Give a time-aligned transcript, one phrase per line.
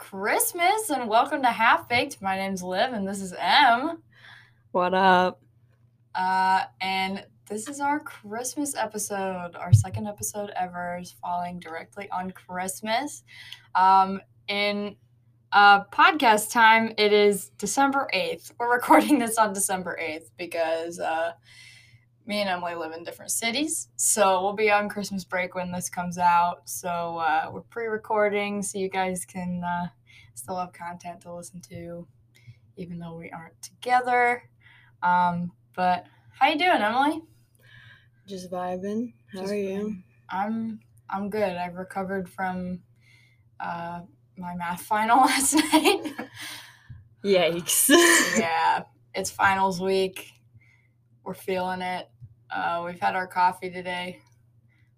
[0.00, 2.22] Christmas and welcome to Half Baked.
[2.22, 4.02] My name's Liv and this is M.
[4.72, 5.42] What up?
[6.14, 9.54] Uh, and this is our Christmas episode.
[9.56, 13.24] Our second episode ever is falling directly on Christmas.
[13.74, 14.96] Um, in
[15.52, 18.52] uh, podcast time, it is December 8th.
[18.58, 21.32] We're recording this on December 8th because uh,
[22.26, 23.88] me and Emily live in different cities.
[23.96, 26.68] So we'll be on Christmas break when this comes out.
[26.68, 29.88] So uh, we're pre recording so you guys can uh,
[30.34, 32.06] still have content to listen to,
[32.76, 34.44] even though we aren't together.
[35.02, 36.06] Um, but
[36.38, 37.22] how you doing, Emily?
[38.26, 39.12] Just vibing.
[39.32, 39.96] How Just are you?
[40.28, 41.56] I'm I'm good.
[41.56, 42.80] I've recovered from
[43.58, 44.02] uh,
[44.36, 46.14] my math final last night.
[47.24, 47.88] Yikes.
[48.38, 48.84] yeah,
[49.14, 50.32] it's finals week.
[51.24, 52.08] We're feeling it.
[52.50, 54.20] Uh, we've had our coffee today,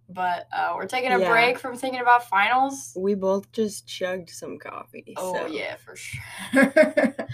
[0.09, 1.31] but uh, we're taking a Yeah.
[1.31, 2.93] break from thinking about finals.
[2.97, 5.15] we both just chugged some coffee.
[5.17, 6.23] Oh so- yeah, for sure.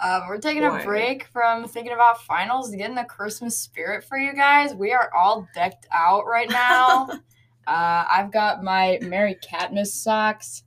[0.00, 4.04] um, we're taking a break from thinking about finals to get in the Christmas spirit
[4.04, 4.74] for you guys.
[4.74, 7.08] We are all decked out right now.
[7.66, 10.64] uh, I've got my Merry Catmas socks,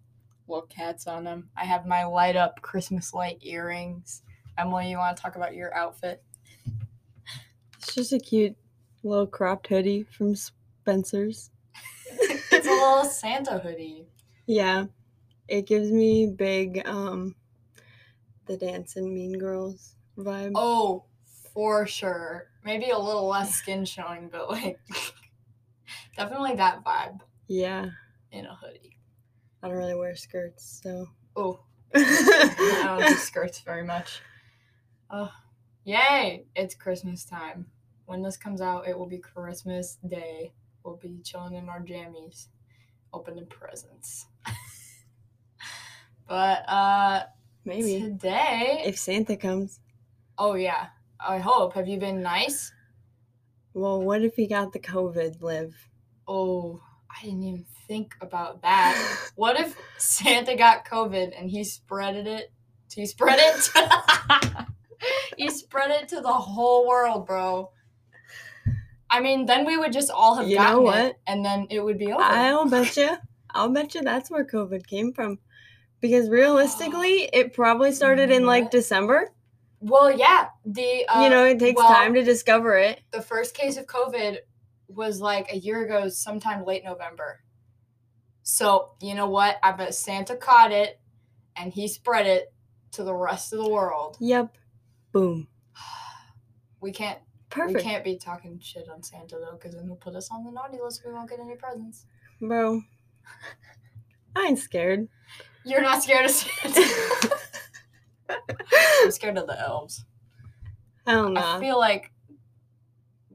[0.47, 1.49] little cats on them.
[1.55, 4.23] I have my light up Christmas light earrings.
[4.57, 6.23] Emily, you want to talk about your outfit?
[7.79, 8.57] It's just a cute
[9.03, 11.49] little cropped hoodie from Spencer's.
[12.51, 14.05] It's a little Santa hoodie.
[14.47, 14.85] Yeah.
[15.47, 17.35] It gives me big um
[18.47, 20.51] the dancing mean girls vibe.
[20.55, 21.05] Oh,
[21.53, 22.47] for sure.
[22.65, 24.77] Maybe a little less skin showing, but like
[26.17, 27.91] definitely that vibe Yeah.
[28.33, 28.97] in a hoodie.
[29.63, 31.05] I don't really wear skirts, so
[31.37, 31.61] Oh,
[31.95, 34.19] I don't do skirts very much.
[35.09, 35.31] Oh,
[35.83, 36.45] yay!
[36.55, 37.67] It's Christmas time.
[38.05, 40.51] When this comes out, it will be Christmas Day.
[40.83, 42.47] We'll be chilling in our jammies,
[43.13, 44.25] opening presents.
[46.27, 47.23] but uh,
[47.65, 47.99] maybe.
[48.01, 49.79] today, If Santa comes.
[50.37, 50.87] oh yeah,
[51.19, 51.73] I hope.
[51.73, 52.71] Have you been nice?
[53.73, 55.75] Well, what if he got the COVID live?
[56.27, 59.29] Oh, I didn't even think about that.
[59.35, 62.51] What if Santa got COVID and he spreaded it?
[62.93, 63.69] He spread it.
[65.37, 67.71] he spread it to the whole world, bro.
[69.11, 71.05] I mean, then we would just all have You know gotten what?
[71.05, 72.21] it, and then it would be over.
[72.21, 73.09] I'll bet you.
[73.51, 75.39] I'll bet you that's where COVID came from.
[75.99, 79.31] Because realistically, it probably started in like December.
[79.79, 83.01] well, yeah, the uh, you know, it takes well- time to discover it.
[83.11, 84.37] the first case of COVID
[84.87, 87.39] was like a year ago, sometime late November.
[88.43, 89.57] So you know what?
[89.63, 90.99] I bet Santa caught it,
[91.55, 92.53] and he spread it
[92.91, 94.17] to the rest of the world.
[94.19, 94.55] Yep.
[95.11, 95.47] Boom.
[96.81, 97.77] We can't Perfect.
[97.77, 100.51] We can't be talking shit on Santa though, because then he'll put us on the
[100.51, 101.01] naughty list.
[101.05, 102.05] We won't get any presents.
[102.39, 102.83] Bro.
[104.35, 105.07] I ain't scared.
[105.65, 106.85] You're not scared of Santa.
[109.01, 110.05] I'm scared of the elves.
[111.07, 111.57] Hell nah.
[111.57, 112.11] I feel like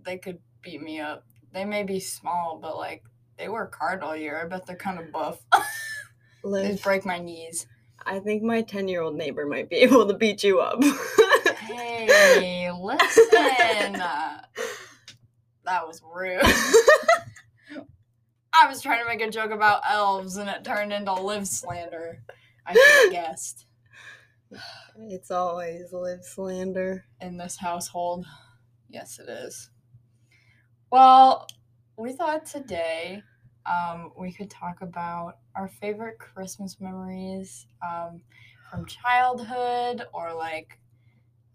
[0.05, 1.25] they could beat me up.
[1.53, 3.03] They may be small, but like
[3.37, 4.41] they work hard all year.
[4.41, 5.41] I bet they're kind of buff.
[5.53, 7.67] they Liv, break my knees.
[8.07, 10.81] I think my 10 year old neighbor might be able to beat you up.
[11.67, 14.01] Hey, listen.
[14.01, 14.41] Uh,
[15.65, 16.43] that was rude.
[18.57, 22.23] I was trying to make a joke about elves and it turned into Liv slander.
[22.67, 23.67] I should have guessed
[24.99, 27.05] it's always Liv slander.
[27.21, 28.27] in this household.
[28.89, 29.71] Yes, it is.
[30.91, 31.47] Well,
[31.97, 33.23] we thought today
[33.67, 38.21] um, we could talk about our favorite Christmas memories um,
[38.71, 40.79] from childhood or like,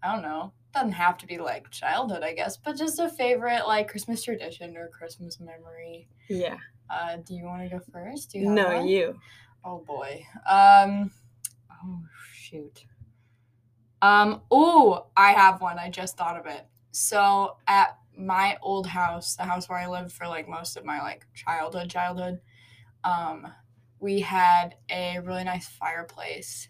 [0.02, 0.52] I don't know.
[0.72, 4.76] Doesn't have to be like childhood, I guess, but just a favorite like Christmas tradition
[4.76, 6.08] or Christmas memory.
[6.28, 6.56] Yeah.
[6.88, 8.30] Uh, do you want to go first?
[8.32, 8.86] Do you have No, one?
[8.88, 9.18] you.
[9.64, 10.24] Oh boy.
[10.48, 11.10] Um.
[11.70, 12.02] Oh
[12.32, 12.84] shoot.
[14.02, 14.42] Um.
[14.50, 15.78] Oh, I have one.
[15.78, 16.66] I just thought of it.
[16.92, 21.00] So at my old house, the house where I lived for like most of my
[21.00, 22.40] like childhood, childhood,
[23.04, 23.46] um,
[23.98, 26.68] we had a really nice fireplace.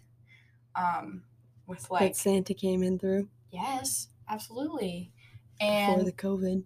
[0.75, 1.23] Um,
[1.71, 5.11] with That Santa came in through yes, absolutely,
[5.59, 6.63] And for the COVID.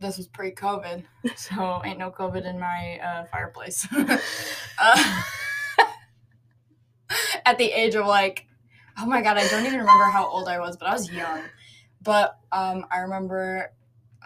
[0.00, 1.04] this was pre-COVID,
[1.36, 3.86] so ain't no COVID in my uh, fireplace.
[4.80, 5.22] uh,
[7.44, 8.46] at the age of like,
[8.98, 11.42] oh my god, I don't even remember how old I was, but I was young.
[12.02, 13.72] But um, I remember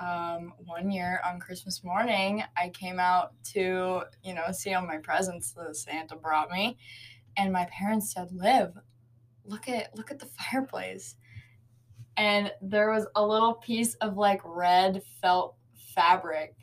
[0.00, 4.98] um, one year on Christmas morning, I came out to you know see all my
[4.98, 6.78] presents that Santa brought me,
[7.37, 8.72] and my parents said, "Liv,
[9.46, 11.16] look at look at the fireplace."
[12.16, 15.56] And there was a little piece of like red felt
[15.94, 16.54] fabric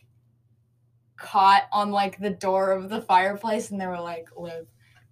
[1.15, 4.67] caught on like the door of the fireplace and they were like liv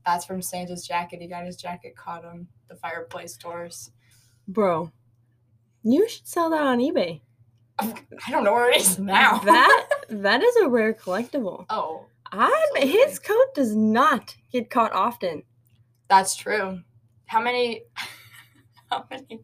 [0.06, 1.22] That's from Santa's jacket.
[1.22, 3.92] He got his jacket caught on the fireplace doors.
[4.48, 4.92] Bro,
[5.84, 7.22] you should sell that on eBay.
[7.80, 7.94] I
[8.30, 9.40] don't know where it is now.
[9.46, 11.66] That that is a rare collectible.
[11.70, 15.44] oh, I his coat does not get caught often.
[16.10, 16.82] that's true.
[17.32, 17.84] How many?
[18.92, 19.40] How many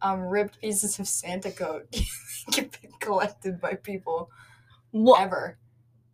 [0.00, 4.30] um, ripped pieces of Santa coat do you think have been collected by people
[4.92, 5.58] Well, ever?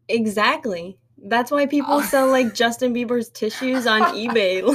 [0.08, 0.98] exactly.
[1.16, 2.02] That's why people Oh.
[2.02, 4.62] sell like Justin Bieber's tissues on eBay.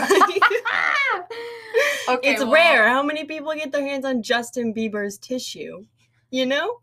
[2.07, 2.87] Like okay, it's well, rare.
[2.87, 5.83] How many people get their hands on Justin Bieber's tissue?
[6.31, 6.79] You know?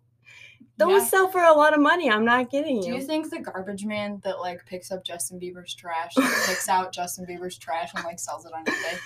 [0.76, 1.08] Those Yeah.
[1.08, 2.08] sell for a lot of money.
[2.10, 2.96] I'm not kidding Do you.
[2.96, 7.26] you think the garbage man that like picks up Justin Bieber's trash, picks out Justin
[7.26, 8.98] Bieber's trash and like sells it on eBay?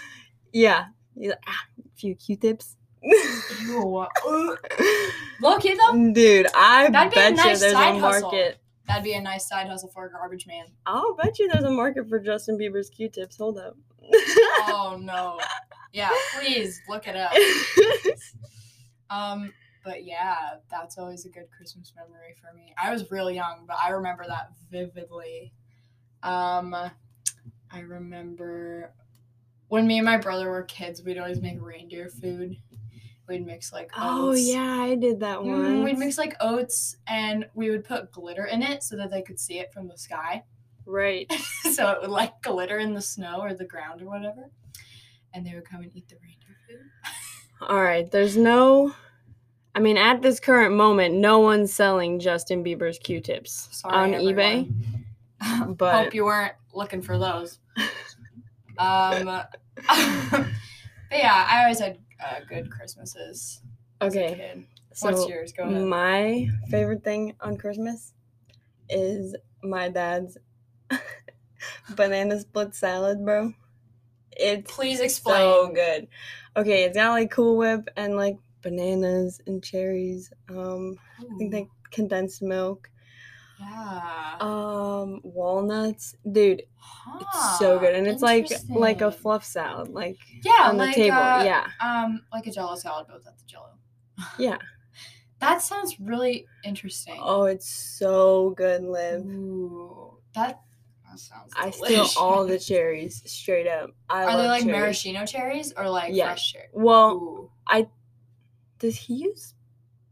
[0.52, 0.86] Yeah.
[1.16, 2.76] He's like, ah, a few Q-tips.
[3.02, 4.06] Ew.
[5.40, 6.12] Look at them.
[6.12, 8.22] Dude, I That'd be a bet you nice there's a side hustle.
[8.30, 8.58] market.
[8.86, 10.66] That'd be a nice side hustle for a garbage man.
[10.86, 13.36] I'll bet you there's a market for Justin Bieber's Q-tips.
[13.36, 13.76] Hold up.
[14.68, 15.38] Oh no.
[15.92, 17.32] Yeah, please look it up.
[19.10, 19.52] Um,
[19.84, 20.36] but yeah,
[20.70, 22.72] that's always a good Christmas memory for me.
[22.80, 25.52] I was real young, but I remember that vividly.
[26.22, 28.92] Um, I remember
[29.70, 32.56] when me and my brother were kids, we'd always make reindeer food.
[33.28, 34.42] We'd mix like oh oats.
[34.42, 35.76] yeah, I did that one.
[35.76, 39.22] Mm, we'd mix like oats and we would put glitter in it so that they
[39.22, 40.42] could see it from the sky.
[40.86, 41.32] right.
[41.72, 44.50] so it would like glitter in the snow or the ground or whatever.
[45.32, 46.90] And they would come and eat the reindeer food.
[47.68, 48.10] All right.
[48.10, 48.92] There's no.
[49.76, 54.66] I mean, at this current moment, no one's selling Justin Bieber's Q-tips Sorry, on eBay.
[55.40, 55.76] everyone.
[55.76, 57.60] But Hope you weren't looking for those.
[58.80, 59.56] Um, but
[61.12, 63.60] yeah, I always had uh, good Christmases.
[64.00, 65.52] okay, so What's yours?
[65.52, 65.82] Go ahead.
[65.82, 68.14] my favorite thing on Christmas
[68.88, 70.38] is my dad's
[71.96, 73.52] banana split salad, bro.
[74.32, 75.36] It's Please explain.
[75.36, 76.08] so good.
[76.56, 80.32] Okay, it's got like Cool Whip and like bananas and cherries.
[80.48, 82.90] Um, I think like condensed milk.
[83.60, 84.36] Yeah.
[84.40, 86.62] Um, walnuts, dude.
[86.76, 90.84] Huh, It's so good, and it's like like a fluff salad, like yeah on the
[90.84, 91.16] like, table.
[91.18, 93.70] uh, yeah, Um, like a Jello salad, but without the Jello.
[94.38, 94.58] yeah.
[95.40, 97.18] That sounds really interesting.
[97.18, 99.24] Oh, it's so good, Liv.
[99.24, 100.60] Ooh, that,
[101.08, 101.54] that sounds.
[101.54, 101.82] Delicious.
[101.82, 103.90] I steal all the cherries straight up.
[104.10, 104.80] I Are they like cherries.
[104.80, 106.26] maraschino cherries or like Yeah.
[106.26, 106.68] fresh cherries?
[106.74, 107.50] Well, Ooh.
[108.78, 109.54] does he use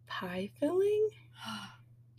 [0.07, 1.09] pie filling?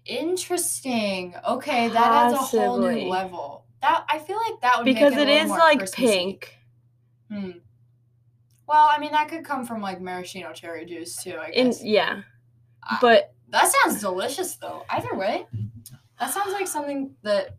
[0.10, 1.36] Interesting.
[1.48, 3.66] Okay, that adds a whole new level.
[3.82, 6.58] That I feel like that would Because make it it, more like pink.
[7.32, 7.52] Hmm.
[8.68, 11.36] Well, I mean that could come from like maraschino cherry juice too.
[11.40, 11.84] I In guess.
[11.84, 12.22] yeah,
[12.84, 14.84] I- but that sounds delicious though.
[14.90, 15.46] Either way,
[16.20, 17.56] that sounds like something that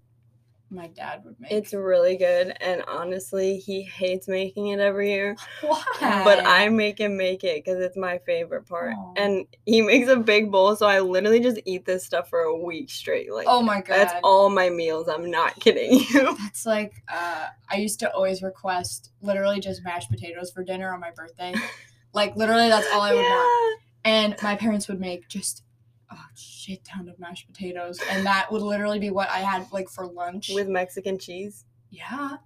[0.71, 1.51] my dad would make.
[1.51, 2.55] it's really good.
[2.61, 5.37] And honestly, he hates making it every year.
[5.63, 5.83] why?
[6.01, 8.95] But I make him make it because it's my favorite part.
[8.97, 9.13] Aw.
[9.17, 12.57] And he makes a big bowl, so I literally just eat this stuff for a
[12.57, 13.33] week straight.
[13.33, 13.97] Like Oh my god.
[13.97, 15.09] that's all my meals.
[15.09, 16.37] I'm not kidding you.
[16.37, 21.01] That's like uh, I used to always request literally just mashed potatoes for dinner on
[21.01, 21.55] my birthday.
[22.13, 23.81] like literally, that's all I would want.
[24.05, 25.63] And my parents would make just
[26.11, 29.89] a shit ton of mashed potatoes, and that would literally be what I had like
[29.89, 30.51] for lunch.
[30.53, 31.65] with Mexican cheese.
[31.91, 32.37] yeah,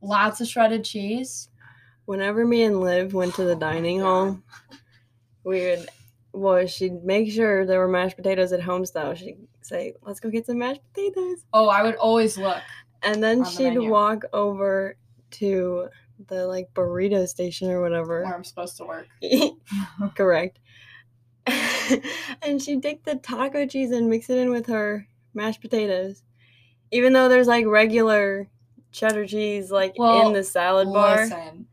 [0.00, 1.48] lots of shredded cheese.
[2.04, 4.40] Whenever me and Liv went to the oh dining hall,
[5.44, 5.88] we would,
[6.32, 9.14] well, she'd make sure there were mashed potatoes at home style.
[9.14, 11.44] She'd say, let's go get some mashed potatoes.
[11.52, 12.58] Oh, I would always look.
[13.02, 13.90] And then she'd menu.
[13.90, 14.96] walk over
[15.32, 15.88] to
[16.28, 18.22] the like burrito station or whatever.
[18.24, 19.08] where I'm supposed to work.
[20.16, 20.58] Correct.
[22.42, 26.22] and she'd take the taco cheese and mix it in with her mashed potatoes.
[26.90, 28.48] Even though there's like regular
[28.90, 31.22] cheddar cheese like Well, in the salad bar.
[31.22, 31.66] Listen,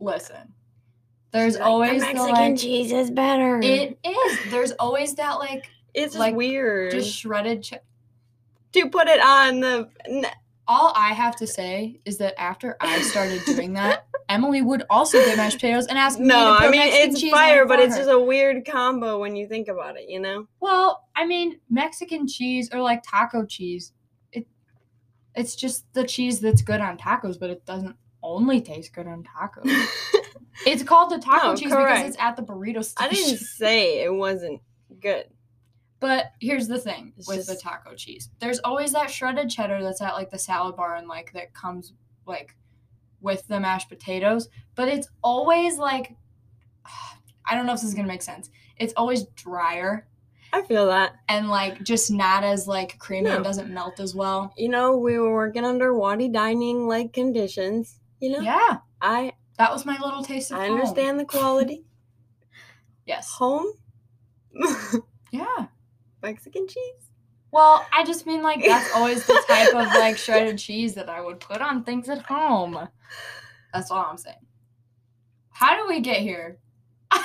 [0.00, 0.54] listen.
[1.32, 3.60] There's like, always the the, Mexican like, cheese is better.
[3.62, 4.50] It is.
[4.50, 7.62] There's always that like it's like, weird just shredded.
[7.62, 7.74] Ch-
[8.72, 9.88] to put it on the.
[10.72, 15.18] All I have to say is that after I started doing that, Emily would also
[15.22, 17.92] get mashed potatoes and ask me to No, I mean Mexican it's fire, but it's
[17.94, 18.00] her.
[18.00, 20.08] just a weird combo when you think about it.
[20.08, 20.46] You know.
[20.60, 23.92] Well, I mean, Mexican cheese or like taco cheese,
[24.32, 24.46] it
[25.34, 29.24] it's just the cheese that's good on tacos, but it doesn't only taste good on
[29.24, 29.66] tacos.
[30.66, 31.96] it's called the taco No, cheese correct.
[31.96, 34.62] because it's at the burrito I didn't say it wasn't
[35.00, 35.26] good.
[36.02, 38.28] But here's the thing It's with the taco cheese.
[38.40, 41.92] There's always that shredded cheddar that's at like the salad bar and like that comes
[42.26, 42.56] like
[43.20, 46.16] with the mashed potatoes, but it's always like
[47.48, 48.50] I don't know if this is going to make sense.
[48.76, 50.08] It's always drier
[50.52, 51.12] I feel that.
[51.28, 54.52] and like just not as like creamy and doesn't melt as well.
[54.56, 58.00] You know, we were working under Wadi dining like conditions.
[58.20, 60.74] You know, Yeah, I that was my little taste of I home.
[60.80, 61.84] understand the quality.
[63.06, 63.30] Yes.
[63.32, 63.66] Home,
[65.32, 65.66] Yeah.
[66.22, 67.10] Mexican cheese.
[67.50, 71.20] Well, I just mean like that's always the type of like shredded cheese that I
[71.20, 72.88] would put on things at home.
[73.74, 74.36] That's all I'm saying.
[75.50, 76.58] How do we get here?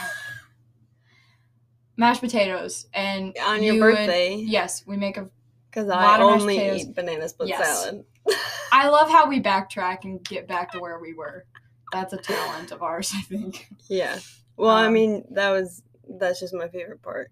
[1.98, 5.30] Mashed potatoes and On your you would- birthday, yes, we make a.
[5.70, 7.84] because I only eat banana split Yes.
[7.84, 8.06] salad.
[8.72, 11.46] I love how we backtrack and get back to where we were.
[11.94, 13.68] That's a talent of ours, I think.
[13.88, 14.20] Yeah.
[14.58, 17.32] Well, I Um, mean, that was that's just my favorite part.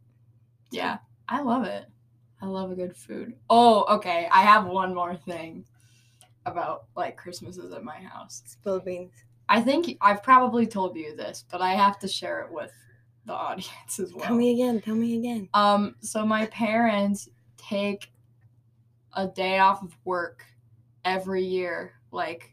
[0.71, 1.85] Yeah, I love it.
[2.41, 3.33] I love a good food.
[3.49, 4.27] Oh, okay.
[4.31, 5.65] I have one more thing
[6.45, 8.43] about like Christmases at my house.
[8.45, 9.11] Spilled beans.
[9.47, 12.71] I think I've probably told you this, but I have to share it with
[13.25, 14.25] the audience as well.
[14.25, 14.81] Tell me again.
[14.81, 15.49] Tell me again.
[15.53, 18.11] Um, so my parents take
[19.13, 20.45] a day off of work
[21.03, 22.51] every year, like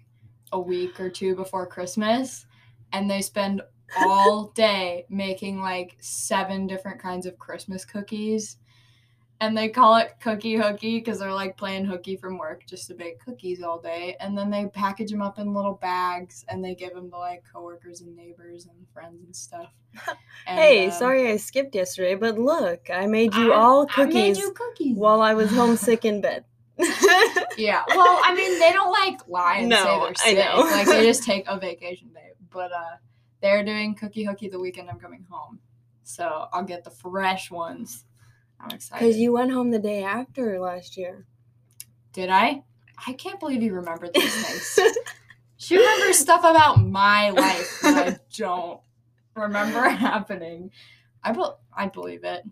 [0.52, 2.46] a week or two before Christmas,
[2.92, 3.62] and they spend
[4.00, 8.56] all day making like seven different kinds of Christmas cookies.
[9.42, 12.94] And they call it cookie hooky because they're like playing hooky from work just to
[12.94, 14.16] bake cookies all day.
[14.20, 17.42] And then they package them up in little bags and they give them to like
[17.52, 19.72] coworkers and neighbors and friends and stuff.
[20.46, 24.04] And, hey, um, sorry I skipped yesterday, but look, I made you I- all I
[24.06, 24.96] made cookies you cookies.
[24.96, 26.44] while I was homesick in bed.
[27.58, 27.82] Yeah.
[27.88, 30.60] Well, I mean, they don't like lie and say they're sick I know.
[30.62, 32.30] like they just take a vacation day.
[32.50, 32.96] But uh
[33.40, 35.58] they're doing cookie hooky the weekend I'm coming home.
[36.04, 38.04] So I'll get the fresh ones.
[38.62, 39.04] I'm excited.
[39.04, 41.26] Because you went home the day after last year.
[42.12, 42.62] Did I?
[43.06, 44.96] I can't believe you remembered these things.
[45.56, 48.80] she remembers stuff about my life that I don't
[49.34, 50.70] remember happening.
[51.24, 51.42] I be-
[51.76, 52.44] I believe it.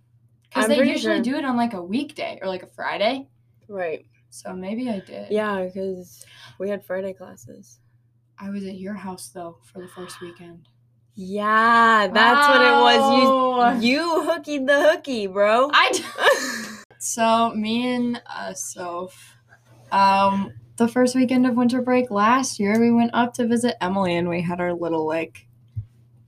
[0.44, 1.22] Because they usually sure.
[1.22, 3.28] do it on like a weekday or like a Friday.
[3.68, 4.06] Right.
[4.30, 5.30] So maybe I did.
[5.30, 6.24] Yeah, because
[6.58, 7.78] we had Friday classes.
[8.38, 10.66] I was at your house though for the first weekend.
[11.14, 13.82] Yeah, that's what it was.
[13.82, 15.70] You you hookied the hooky, bro.
[15.72, 16.04] I d-
[16.98, 19.36] so me and uh Soph,
[19.92, 24.16] um, the first weekend of winter break last year, we went up to visit Emily
[24.16, 25.46] and we had our little like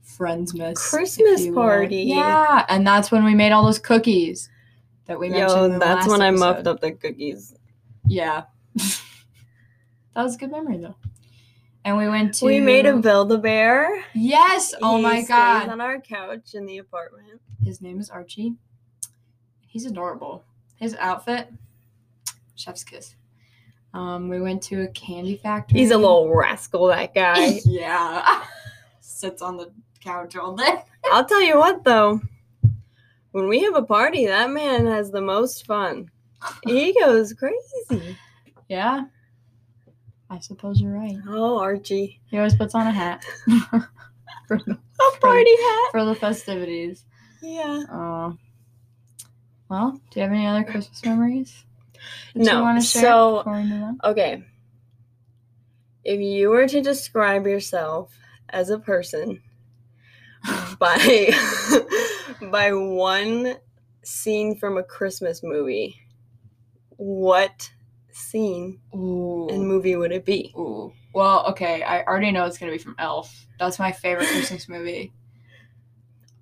[0.01, 2.03] friends miss Christmas party.
[2.03, 4.49] Yeah, and that's when we made all those cookies
[5.05, 5.73] that we mentioned.
[5.73, 7.55] Yo, that's when I muffed up the cookies.
[8.05, 8.43] Yeah,
[8.75, 8.93] that
[10.15, 10.95] was a good memory though.
[11.85, 14.03] And we went to We made a Build a Bear.
[14.13, 14.73] Yes.
[14.81, 15.69] Oh He my stays god.
[15.69, 17.41] on our couch in the apartment.
[17.63, 18.53] His name is Archie.
[19.67, 20.43] He's adorable.
[20.77, 21.51] His outfit,
[22.55, 23.15] chef's kiss.
[23.93, 25.79] Um, we went to a candy factory.
[25.79, 27.59] He's a little rascal, that guy.
[27.65, 28.43] yeah.
[29.01, 29.71] Sits on the
[30.03, 30.83] couch all day.
[31.11, 32.21] I'll tell you what, though.
[33.31, 36.09] When we have a party, that man has the most fun.
[36.65, 38.17] He goes crazy.
[38.67, 39.05] Yeah.
[40.33, 41.15] I suppose you're right.
[41.27, 42.19] Oh, Archie.
[42.25, 43.23] He always puts on a hat
[44.47, 45.91] for, the, A party hat.
[45.91, 47.05] for the festivities.
[47.41, 47.83] Yeah.
[47.91, 48.37] Oh.
[49.69, 51.63] Well, do you have any other Christmas memories?
[52.33, 53.99] that No, You want to share so- before we move on?
[54.03, 54.43] Okay.
[56.03, 58.17] If you were to describe yourself
[58.49, 59.39] as a person
[60.79, 61.29] by
[62.51, 63.55] by one
[64.03, 65.95] scene from a Christmas movie,
[66.97, 67.71] what
[68.15, 69.47] scene Ooh.
[69.49, 70.53] and movie would it be?
[70.57, 70.93] Ooh.
[71.13, 71.83] Well, okay.
[71.83, 73.47] I already know it's gonna be from Elf.
[73.59, 75.13] That's my favorite Christmas movie.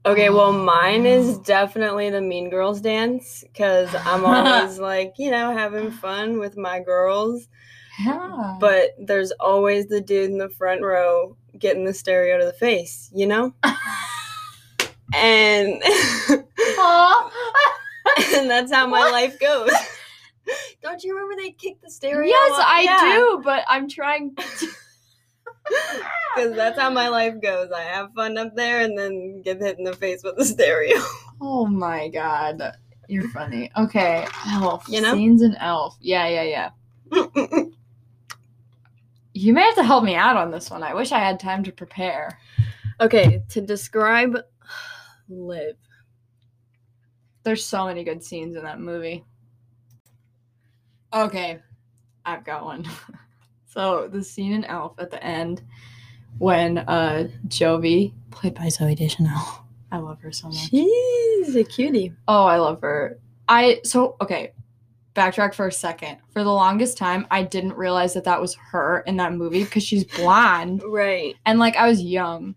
[0.04, 5.30] Okay, well, um, mine is definitely the Mean Girls dance because I'm always like, you
[5.30, 7.48] know, having fun with my girls.
[8.04, 8.58] Yeah.
[8.60, 13.12] But there's always the dude in the front row getting the stereo to the face,
[13.14, 13.54] you know?
[15.14, 15.74] And,
[16.30, 16.46] and
[18.50, 19.70] that's how my life goes.
[20.82, 22.28] Don't you remember they kicked the stereo?
[22.28, 22.66] yes, up?
[22.68, 23.16] I Yeah.
[23.16, 24.36] do, but I'm trying.
[24.60, 24.68] To...
[26.36, 27.72] Because that's how my life goes.
[27.72, 30.98] I have fun up there and then get hit in the face with the stereo.
[31.42, 33.70] oh my god, you're funny.
[33.78, 34.86] Okay, Elf.
[34.88, 35.14] You know?
[35.14, 35.98] scenes in Elf.
[36.00, 36.72] Yeah, yeah,
[37.14, 37.64] yeah.
[39.34, 40.84] You may have to help me out on this one.
[40.84, 42.40] I wish I had time to prepare.
[43.00, 44.38] okay, to describe
[45.30, 45.76] Liv.
[47.44, 49.26] There's so many good scenes in that movie.
[51.14, 51.60] Okay,
[52.26, 52.86] I've got one.
[53.68, 55.62] so the scene in Elf at the end
[56.38, 60.70] when uh Jovie, played by Zooey Deschanel, I love her so much.
[60.70, 62.14] She's a cutie.
[62.28, 63.20] Oh, I love her.
[63.48, 64.54] I so okay.
[65.14, 66.20] Backtrack for a second.
[66.32, 69.84] For the longest time, I didn't realize that that was her in that movie because
[69.84, 71.36] she's blonde, Right.
[71.46, 72.56] and like I was young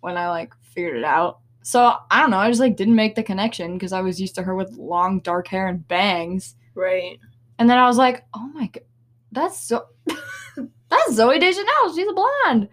[0.00, 1.38] when I like figured it out.
[1.62, 2.36] so I don't know.
[2.36, 5.20] I just like didn't make the connection because I was used to her with long
[5.20, 6.56] dark hair and bangs.
[6.74, 7.18] Right.
[7.58, 8.84] And then I was like, oh my god,
[9.32, 11.94] that's so that's Zooey Deschanel.
[11.94, 12.68] She's a blonde.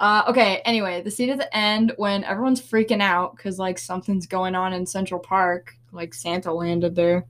[0.00, 0.62] Uh, okay.
[0.64, 4.72] Anyway, the scene at the end when everyone's freaking out because like something's going on
[4.72, 7.26] in Central Park, like Santa landed there,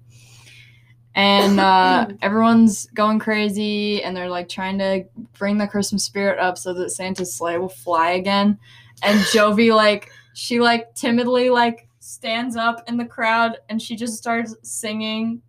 [1.14, 5.04] and uh, everyone's going crazy, and they're like trying to
[5.38, 8.58] bring the Christmas spirit up so that Santa's sleigh will fly again.
[9.02, 14.16] And Jovie like she like timidly like stands up in the crowd and she just
[14.16, 15.42] starts singing.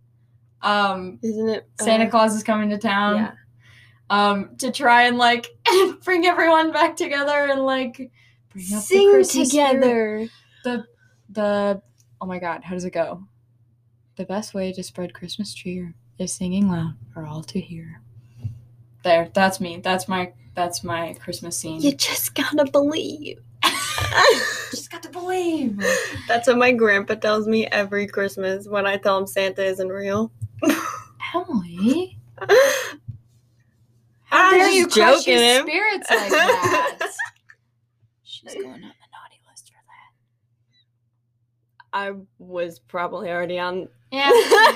[0.62, 3.32] Um, Isn't it Santa uh, Claus is coming to town Yeah.
[4.10, 5.46] um to try and like
[6.04, 8.10] bring everyone back together and like
[8.52, 9.46] bring up Sing spirit.
[9.48, 10.28] together.
[10.64, 10.84] the
[11.30, 11.80] the
[12.20, 13.22] oh my god how does it go
[14.16, 18.02] the best way to spread christmas cheer is singing loud for all to hear
[19.02, 23.38] there that's me that's my that's my christmas scene You just gotta believe.
[24.70, 25.78] just got to believe
[26.26, 30.32] That's what my grandpa tells me every Christmas when I tell him Santa isn't real.
[31.34, 32.18] Emily
[34.24, 35.66] how I'm dare you crush joking your him.
[35.66, 36.98] spirits like that
[38.22, 40.12] she's going on the naughty list for that
[41.92, 43.88] I was probably already on.
[44.12, 44.30] yeah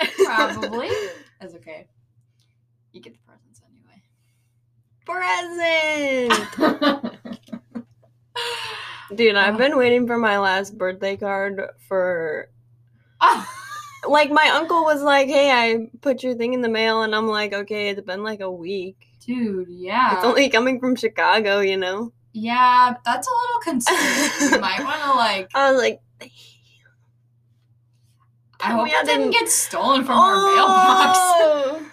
[0.00, 0.90] Yeah, probably.
[1.40, 1.86] That's okay.
[2.92, 4.02] You get the presents anyway.
[5.06, 6.58] Present!
[6.58, 7.38] anyway.
[9.14, 9.58] Dude, I've Oh.
[9.58, 12.50] been waiting for my last birthday card for.
[13.20, 13.46] oh,
[14.06, 17.26] Like, my uncle was like, hey, I put your thing in the mail, and I'm
[17.26, 18.96] like, okay, it's been like a week.
[19.24, 20.16] dude, yeah.
[20.16, 22.12] It's only coming from Chicago, you know?
[22.32, 24.52] yeah, that's a little concerning.
[24.52, 26.00] you might want to, like, I was like.
[28.60, 31.18] I hope it didn't get stolen from our mailbox.
[31.20, 31.82] oh!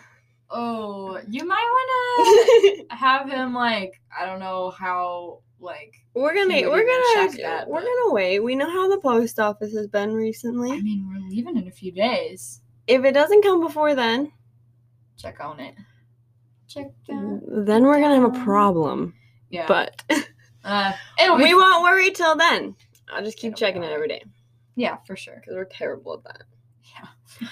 [0.57, 6.69] Oh, you might want to have him, like, I don't know how, like, we're gonna,
[6.69, 8.39] we're gonna, check that, we're but- gonna wait.
[8.39, 10.71] We know how the post office has been recently.
[10.71, 12.61] I mean, we're leaving in a few days.
[12.87, 14.31] If it doesn't come before then,
[15.17, 15.75] Check on it.
[16.67, 17.41] Check that.
[17.65, 19.13] then we're gonna have a problem.
[19.49, 19.65] Yeah.
[19.67, 20.03] But
[20.63, 21.55] uh, it'll we fine.
[21.55, 22.75] won't worry till then.
[23.11, 24.23] I'll just keep It'll checking it every day
[24.75, 25.35] Yeah, for sure.
[25.35, 26.43] because we're terrible at that.
[27.41, 27.47] Yeah.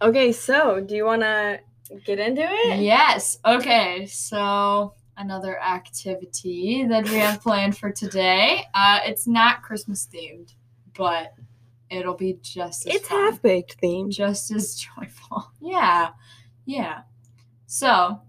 [0.00, 1.60] Okay, so do you want to
[2.06, 2.80] get into it?
[2.80, 3.38] Yes.
[3.44, 4.06] Okay.
[4.06, 8.64] So another activity that we have planned for today.
[8.74, 10.54] Uh, it's not Christmas themed,
[10.96, 11.34] but
[11.90, 14.10] it'll be just as It's half baked themed.
[14.12, 15.50] just as joyful.
[15.60, 16.10] Yeah.
[16.64, 17.02] Yeah.
[17.66, 18.20] So,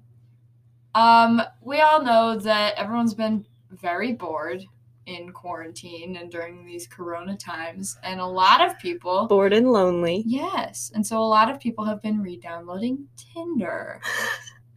[0.96, 4.64] um, we all know that everyone's been very bored
[5.06, 10.24] in quarantine and during these corona times and a lot of people Bored and lonely.
[10.26, 10.92] Yes.
[10.96, 14.00] And so a lot of people have been re-downloading Tinder.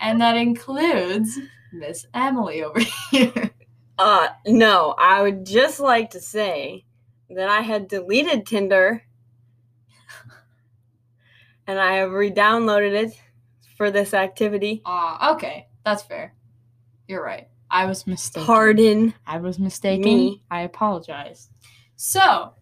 [0.01, 1.39] and that includes
[1.73, 3.51] Miss Emily over here.
[3.99, 6.85] Uh, no, I would just like to say
[7.31, 9.03] that I had deleted Tinder
[11.67, 13.21] and I have re-downloaded it
[13.77, 14.83] for this activity.
[14.85, 15.69] Ah, okay.
[15.85, 16.35] That's fair.
[17.09, 17.49] You're right.
[17.71, 18.47] I was mistaken.
[18.47, 19.15] Pardon.
[19.27, 20.03] I was mistaken.
[20.05, 20.43] me.
[20.51, 21.51] I apologize.
[21.97, 22.55] So,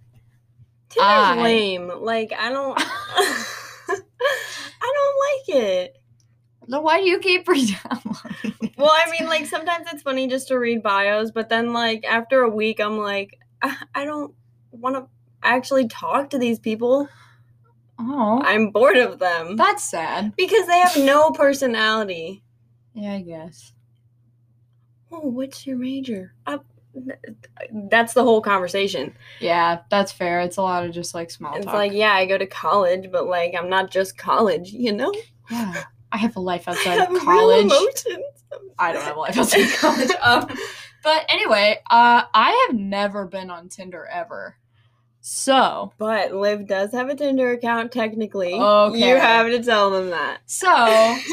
[0.88, 1.90] Tinder's I- lame.
[2.00, 4.00] Like I don't I
[4.80, 5.96] don't like it.
[6.68, 8.74] So why do you keep re-downloading?
[8.76, 12.42] Well, I mean, like sometimes it's funny just to read bios, but then like after
[12.42, 14.34] a week, I'm like, I, I don't
[14.70, 15.06] want to
[15.42, 17.08] actually talk to these people.
[17.98, 20.34] oh, I'm bored of them that's sad.
[20.36, 22.42] because they have no personality.
[22.94, 23.72] Yeah, I guess.
[25.12, 26.34] Oh, what's your major?
[26.46, 26.58] Uh,
[27.90, 29.14] that's the whole conversation.
[29.40, 30.40] Yeah, that's fair.
[30.40, 31.58] It's a lot of just like small talk.
[31.58, 31.74] It's talk.
[31.74, 35.12] like, yeah, I go to college, but like I'm not just college, you know?
[35.50, 37.72] yeah, I have a life outside of college.
[38.78, 40.10] I don't have a life outside of college.
[40.22, 40.48] Um,
[41.02, 44.56] but anyway, uh, I have never been on Tinder ever.
[45.20, 48.54] So, But Liv does have a Tinder account technically.
[48.54, 49.08] Okay.
[49.08, 50.38] You have to tell them that.
[50.46, 50.68] so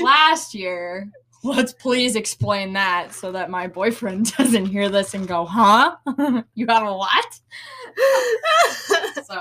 [0.03, 1.11] last year,
[1.43, 5.95] let's please explain that so that my boyfriend doesn't hear this and go, "Huh?
[6.55, 7.39] you have a what?"
[9.25, 9.39] So,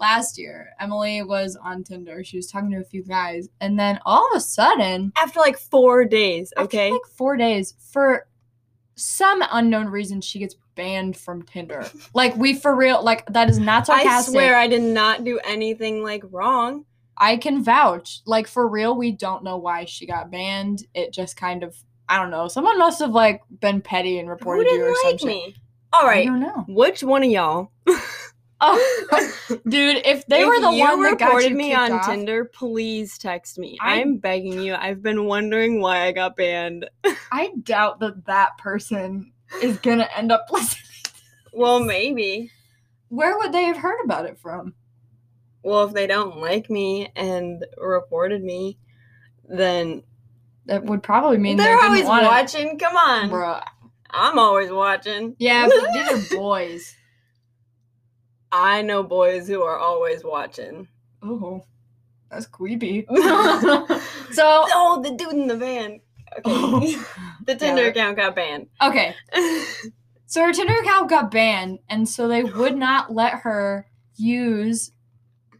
[0.00, 2.22] last year, Emily was on Tinder.
[2.24, 5.58] She was talking to a few guys, and then all of a sudden, After like
[5.58, 6.90] four days, after, okay?
[6.92, 8.26] like four days, for
[8.94, 11.86] some unknown reason, she gets banned from Tinder.
[12.14, 14.30] like we for real, like that is not sarcastic.
[14.30, 16.84] I swear I did not do anything like wrong.
[17.16, 18.20] I can vouch.
[18.26, 20.84] Like for real, we don't know why she got banned.
[20.94, 21.76] It just kind of,
[22.08, 22.48] I don't know.
[22.48, 25.26] Someone must have like been petty and reported you or like shit.
[25.26, 25.54] me?
[25.92, 26.64] All I don't know.
[26.68, 27.72] Which one of y'all?
[28.60, 29.32] Oh,
[29.68, 32.44] dude, if they if were the one that got reported you me on off, Tinder,
[32.44, 33.78] please text me.
[33.80, 34.74] I- I'm begging you.
[34.74, 36.88] I've been wondering why I got banned.
[37.32, 40.82] I doubt that that person is gonna end up listening.
[41.04, 41.10] to
[41.52, 42.50] Well, maybe.
[43.10, 44.74] Where would they have heard about it from?
[45.62, 48.78] Well, if they don't like me and reported me,
[49.48, 50.02] then
[50.66, 52.78] That would probably mean they're they always didn't watching.
[52.78, 53.28] Come on.
[53.30, 53.60] bro.
[54.10, 55.36] I'm always watching.
[55.38, 56.94] Yeah, but these are boys.
[58.52, 60.88] I know boys who are always watching.
[61.22, 61.64] Oh,
[62.30, 63.06] that's creepy.
[63.10, 66.00] so, oh, the dude in the van.
[66.38, 66.40] Okay.
[66.44, 67.06] Oh.
[67.46, 67.88] the Tinder Yeah.
[67.88, 68.68] account got banned.
[68.82, 69.14] okay,
[70.26, 74.92] so her Tinder account got banned, and so they would not let her use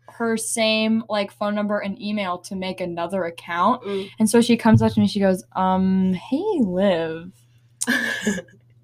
[0.09, 3.83] her same like phone number and email to make another account.
[3.85, 4.11] Mm.
[4.18, 7.33] And so she comes up to me, she goes, "Um, hey, Liv,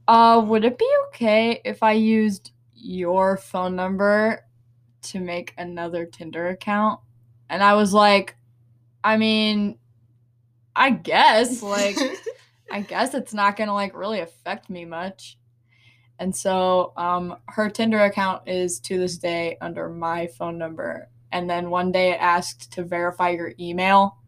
[0.09, 2.53] uh, would it be okay if I used
[2.85, 4.45] your phone number
[5.03, 7.01] to make another Tinder account?"
[7.49, 8.37] And I was like,
[9.03, 9.79] I mean,
[10.75, 11.97] I guess like
[12.71, 15.39] I guess it's not gonna like really affect me much.
[16.19, 21.09] And so um her Tinder account is to this day under my phone number.
[21.31, 24.19] And then one day it asked to verify your email.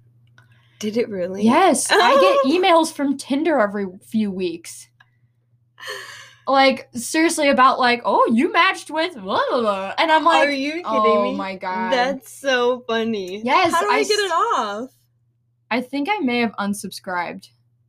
[0.79, 1.45] Did it really?
[1.45, 4.88] Yes, I get emails from Tinder every few weeks.
[6.49, 9.95] Like seriously about like, oh, you matched with blah, blah, blah.
[9.99, 11.35] and I'm like, Are you oh kidding oh me?
[11.35, 11.93] my god.
[11.93, 13.43] That's so funny.
[13.45, 14.91] Yes, How do I, I get it off?
[15.71, 17.49] I think I may have unsubscribed.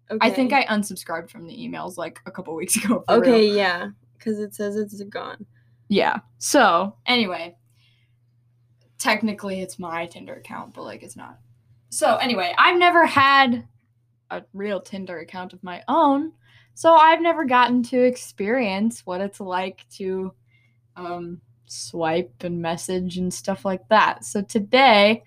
[0.10, 0.26] Okay.
[0.26, 3.04] I think I unsubscribed from the emails like a couple weeks ago.
[3.08, 3.30] for real.
[3.30, 3.90] Okay, yeah.
[4.18, 5.46] Because it says it's gone.
[5.90, 6.20] Yeah.
[6.40, 7.56] So anyway,
[8.98, 11.38] technically it's my Tinder account, but like it's not.
[11.90, 13.68] So anyway, I've never had
[14.30, 16.34] a real Tinder account of my own,
[16.78, 20.34] so I've never gotten to experience what it's like to
[20.96, 24.24] um, swipe and message and stuff like that.
[24.26, 25.24] So today.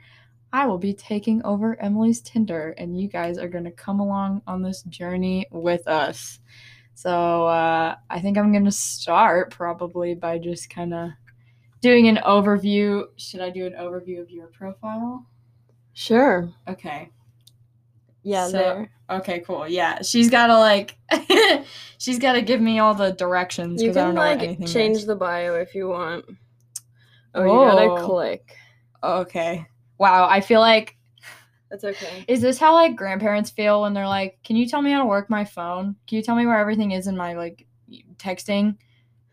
[0.53, 4.43] I will be taking over Emily's Tinder, and you guys are going to come along
[4.49, 6.41] on this journey with us.
[7.01, 11.09] So uh, I think I'm gonna start probably by just kind of
[11.81, 13.05] doing an overview.
[13.17, 15.25] Should I do an overview of your profile?
[15.95, 16.53] Sure.
[16.69, 17.09] Okay.
[18.23, 18.91] Yeah, So- there.
[19.11, 19.41] Okay.
[19.41, 19.67] Cool.
[19.69, 20.03] Yeah.
[20.03, 20.97] She's gotta like.
[21.99, 24.99] she's gotta give me all the directions You because I don't can know like change
[24.99, 25.07] is.
[25.07, 26.25] the bio if you want.
[27.35, 27.71] Oh, you Oh.
[27.97, 28.55] gotta click.
[29.03, 29.67] Okay.
[29.99, 30.29] Wow.
[30.29, 30.97] I feel like
[31.71, 32.25] That's okay.
[32.29, 35.07] is this how like grandparents feel when they're like, "Can you tell me how to
[35.07, 35.97] work my phone?
[36.07, 37.67] Can you tell me where everything is in my like
[38.17, 38.77] texting?"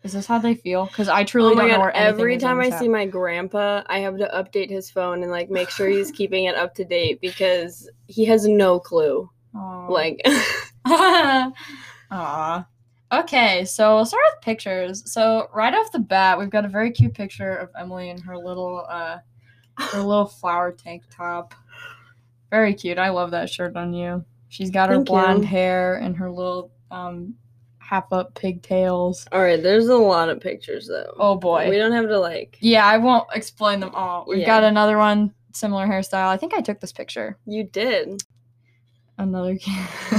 [0.04, 0.86] Is this how they feel?
[0.86, 4.16] Because I truly oh don't know where Every time I see my grandpa, I have
[4.18, 7.90] to update his phone and like make sure he's keeping it up to date because
[8.06, 9.28] he has no clue.
[9.54, 9.60] app.
[9.60, 9.86] Aw.
[9.88, 10.20] Like,
[12.10, 12.66] Aw.
[13.10, 15.10] Okay, so we'll start with pictures.
[15.10, 18.36] So right off the bat, we've got a very cute picture of Emily in her
[18.36, 19.18] little uh
[19.78, 21.54] her little flower tank top.
[22.50, 22.98] Very cute.
[22.98, 24.24] I love that shirt on you.
[24.48, 25.48] She's got her Thank blonde you.
[25.48, 27.34] hair and her little um
[27.88, 29.26] half up pigtails.
[29.32, 31.14] all right, there's a lot of pictures though.
[31.18, 31.70] Oh boy.
[31.70, 32.58] we don't have to like.
[32.60, 34.26] Yeah, I won't explain them all.
[34.28, 34.46] We've Yeah.
[34.46, 36.28] got another one, similar hairstyle.
[36.28, 37.38] I think I took this picture.
[37.46, 38.22] You did.
[39.16, 39.56] Another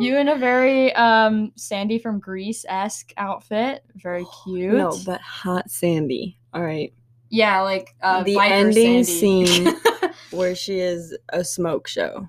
[0.00, 3.84] You in a very um Sandy from Grease esque outfit.
[3.94, 4.72] Very cute.
[4.74, 6.38] No, but hot Sandy.
[6.52, 6.92] All right,
[7.30, 9.46] yeah, like uh, The ending Sandy.
[9.46, 9.74] scene.
[10.30, 12.28] where she is a smoke show.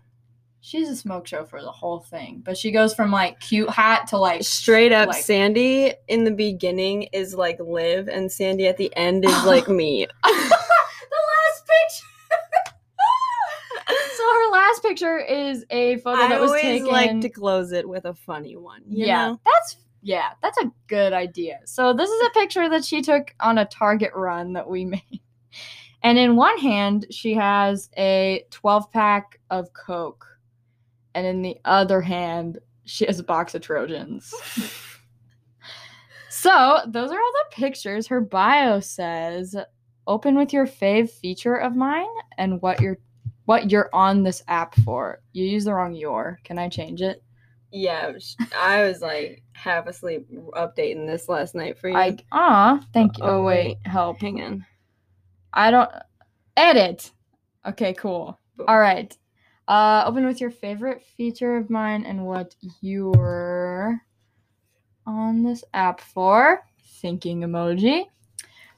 [0.65, 4.07] She's a smoke show for the whole thing, but she goes from like cute hat
[4.07, 8.75] to like Straight up, like- Sandy in the beginning is like Liv, and Sandy at
[8.77, 10.07] the end is like me.
[10.23, 12.07] the last picture.
[14.15, 16.87] so her last picture is a photo I that was always taken.
[16.87, 18.81] like to close it with a funny one.
[18.87, 19.39] You yeah, know?
[19.45, 21.59] that's yeah, that's a good idea.
[21.65, 25.21] So this is a picture that she took on a Target run that we made.
[26.01, 30.25] And in one hand, she has a 12 pack of Coke.
[31.15, 34.31] And in the other hand, she has a box of Trojans.
[36.29, 38.05] so those are all the pictures.
[38.05, 39.55] Her bio says,
[40.07, 42.05] open with your fave feature of mine
[42.37, 42.99] and what you're
[43.45, 45.21] what you're on this app for.
[45.33, 46.39] You use the wrong your.
[46.43, 47.23] Can I change it?
[47.71, 48.11] Yeah,
[48.57, 51.97] I was like half asleep updating this last night for you.
[51.97, 53.23] I ah, thank you.
[53.23, 53.77] Oh, wait, wait.
[53.85, 54.19] help.
[54.19, 54.65] Hang on.
[55.53, 55.89] I don't
[56.57, 57.11] edit.
[57.65, 58.39] Okay, cool.
[58.67, 59.15] All right.
[59.67, 63.99] Uh open with your favorite feature of mine and what you're
[65.05, 66.61] on this app for.
[67.01, 68.05] Thinking emoji.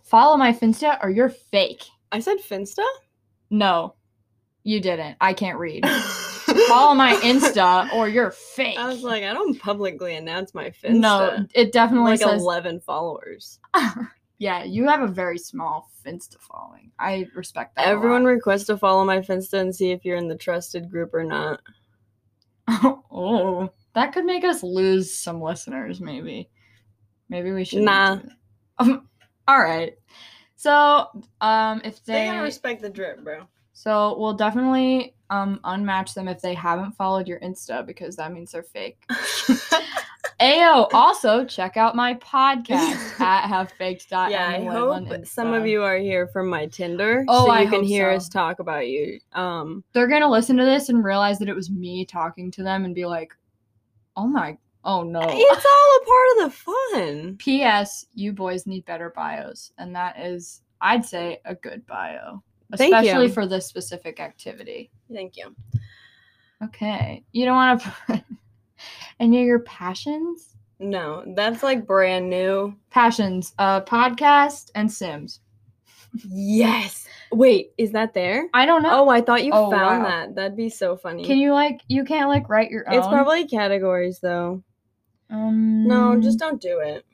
[0.03, 1.83] Follow my Finsta or you're fake.
[2.11, 2.85] I said Finsta.
[3.49, 3.95] No.
[4.63, 5.17] You didn't.
[5.21, 5.87] I can't read.
[6.67, 8.77] Follow my Insta or you're fake.
[8.77, 10.99] I was like, I don't publicly announce my Finsta.
[10.99, 13.59] no, it definitely like says eleven followers.
[14.39, 16.91] Yeah, you have a very small Finsta following.
[16.99, 17.85] I respect that.
[17.85, 17.95] a lot.
[17.97, 21.23] Everyone requests to follow my Finsta and see if you're in the trusted group or
[21.23, 21.59] not.
[22.69, 26.49] oh, That could make us lose some listeners, maybe.
[27.29, 27.81] Maybe we should.
[27.81, 28.19] Nah.
[28.77, 29.07] Um,
[29.47, 29.97] all right.
[30.55, 31.07] So,
[31.41, 33.43] um, if They they, gotta respect the drip, bro.
[33.73, 38.51] so we'll definitely um unmatch them if they haven't followed your Insta because that means
[38.51, 39.03] they're fake.
[40.39, 44.05] Ayo, also check out my podcast at Half Baked.
[44.11, 47.69] yeah, I hope some of you are here from my Tinder, Oh, so I you
[47.69, 48.15] can hope hear so.
[48.17, 49.19] us talk about you.
[49.33, 52.85] Um, they're gonna listen to this and realize that it was me talking to them
[52.85, 53.33] and be like,
[54.15, 57.37] "Oh my, oh no." it's all a part of the fun.
[57.37, 58.05] P.S.
[58.13, 63.47] You boys need better bios, and that is, I'd say, a good bio, especially for
[63.47, 64.91] this specific activity.
[65.11, 65.55] Thank you.
[66.63, 68.23] Okay, you don't want to
[69.19, 70.55] any of your passions.
[70.79, 72.75] No, that's like brand new.
[72.91, 75.39] Passions, uh, podcast and Sims.
[76.29, 77.07] Yes.
[77.31, 78.47] Wait, is that there?
[78.53, 79.05] I don't know.
[79.05, 80.09] Oh, I thought you Oh, found wow.
[80.09, 80.35] that.
[80.35, 81.25] That'd be so funny.
[81.25, 81.81] Can you like?
[81.87, 82.97] You can't like write your own.
[82.97, 84.63] It's probably categories though.
[85.29, 87.05] Um, No, just don't do it.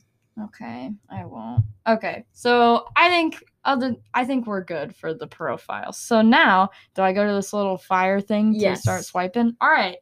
[0.42, 1.64] Okay, I won't.
[1.88, 5.94] Okay, so I think other I think we're good for the profile.
[5.94, 9.56] So now, do I go to this little fire thing to start swiping?
[9.62, 9.98] All right.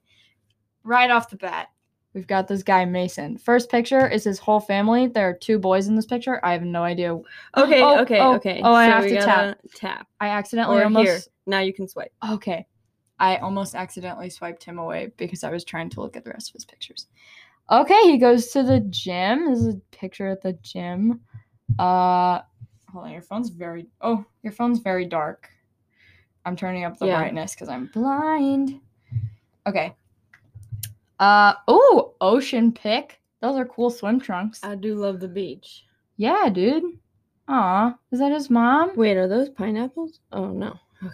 [0.83, 1.69] Right off the bat,
[2.13, 3.37] we've got this guy Mason.
[3.37, 5.07] First picture is his whole family.
[5.07, 6.43] There are two boys in this picture.
[6.43, 7.13] I have no idea.
[7.13, 8.61] Okay, Oh, okay, oh, okay.
[8.63, 10.07] oh, I So have to gotta tap.
[10.19, 11.19] I accidentally Or almost here.
[11.45, 12.11] Now you can swipe.
[12.31, 12.65] Okay.
[13.19, 16.49] I almost accidentally swiped him away because I was trying to look at the rest
[16.49, 17.05] of his pictures.
[17.69, 19.45] Okay, he goes to the gym.
[19.49, 21.21] This is a picture at the gym.
[21.77, 22.41] Uh
[22.91, 25.49] hold on, your phone's very oh, your phone's very dark.
[26.45, 27.19] I'm turning up the Yeah.
[27.19, 28.79] brightness because I'm blind.
[29.67, 29.95] Okay.
[31.21, 33.21] Uh oh, ocean pic.
[33.41, 34.59] Those are cool swim trunks.
[34.63, 35.85] I do love the beach.
[36.17, 36.83] yeah, dude.
[37.47, 38.95] Aw, is that his mom?
[38.95, 40.19] Wait, are those pineapples?
[40.31, 40.79] Oh no.
[41.03, 41.13] Okay.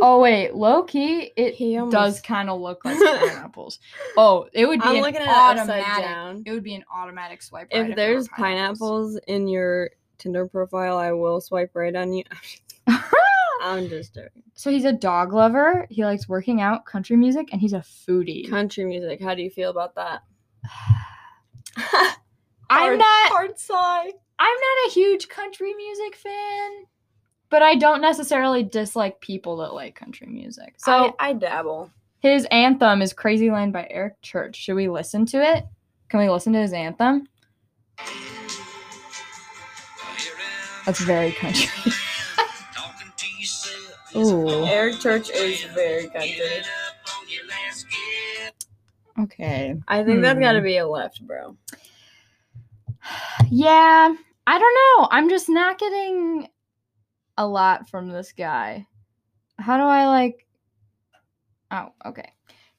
[0.00, 3.80] Oh wait, low key, it He does kind of look like pineapples.
[4.16, 6.04] Oh, it would be I'm an looking at it automatic.
[6.04, 6.42] down.
[6.46, 7.68] It would be an automatic swipe.
[7.72, 12.24] right If were there's pineapples in your Tinder profile, I will swipe right on you.
[13.60, 14.42] I'm just joking.
[14.54, 15.86] so he's a dog lover.
[15.90, 18.48] He likes working out, country music, and he's a foodie.
[18.48, 19.20] Country music.
[19.22, 20.22] How do you feel about that?
[21.76, 22.16] I'm
[22.70, 23.30] Hard- not.
[23.32, 24.10] hard sigh.
[24.38, 26.70] I'm not a huge country music fan,
[27.50, 30.74] but I don't necessarily dislike people that like country music.
[30.78, 31.90] So I, I dabble.
[32.20, 34.56] his anthem is "Crazy Land" by Eric Church.
[34.56, 35.66] Should we listen to it?
[36.08, 37.28] Can we listen to his anthem?
[40.86, 41.92] That's very country.
[44.16, 44.64] Ooh.
[44.66, 46.40] Eric Church is very country.
[49.18, 49.74] Okay.
[49.88, 50.64] I think that's got to Hmm.
[50.64, 51.56] be a left, bro.
[53.50, 54.14] Yeah,
[54.46, 55.08] I don't know.
[55.10, 56.48] I'm just not getting
[57.36, 58.86] a lot from this guy.
[59.58, 60.46] How do I like
[61.72, 62.32] Oh, okay.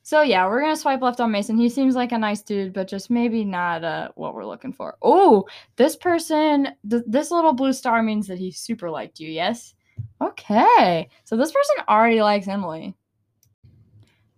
[0.03, 1.57] So yeah, we're gonna swipe left on Mason.
[1.57, 4.97] He seems like a nice dude, but just maybe not uh what we're looking for.
[5.01, 5.45] Oh,
[5.77, 9.29] this person, th- this little blue star means that he super liked you.
[9.29, 9.73] Yes.
[10.21, 11.09] Okay.
[11.23, 12.95] So this person already likes Emily.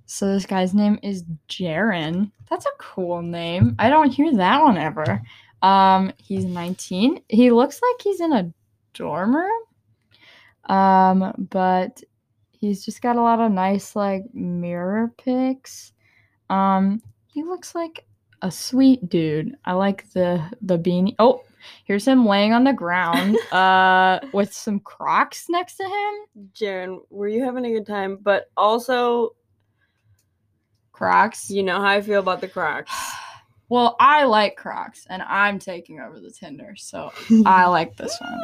[0.05, 2.31] So this guy's name is Jaren.
[2.49, 3.75] That's a cool name.
[3.79, 5.21] I don't hear that one ever.
[5.61, 7.21] Um, he's 19.
[7.29, 8.53] He looks like he's in a
[8.93, 9.63] dorm room.
[10.65, 12.01] Um, but
[12.51, 15.93] he's just got a lot of nice like mirror pics.
[16.49, 18.05] Um, he looks like
[18.41, 19.55] a sweet dude.
[19.65, 21.15] I like the the beanie.
[21.19, 21.43] Oh,
[21.85, 26.47] here's him laying on the ground uh with some Crocs next to him.
[26.53, 28.17] Jaren, were you having a good time?
[28.21, 29.35] But also,
[30.91, 31.49] Crocs.
[31.49, 32.91] you know how I feel about the Crocs.
[33.69, 37.11] Well, I like Crocs and I'm taking over the Tinder, so
[37.45, 38.39] I like this one.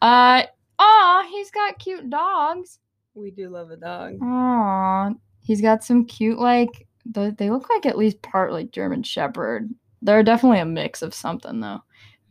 [0.00, 0.42] Uh
[0.78, 2.78] aw, he's got cute dogs.
[3.14, 4.18] we do love a dog.
[4.22, 5.10] Aw.
[5.40, 9.68] He's got some cute like the, they look like at least part like German Shepherd.
[10.00, 11.80] They're definitely a mix of something though.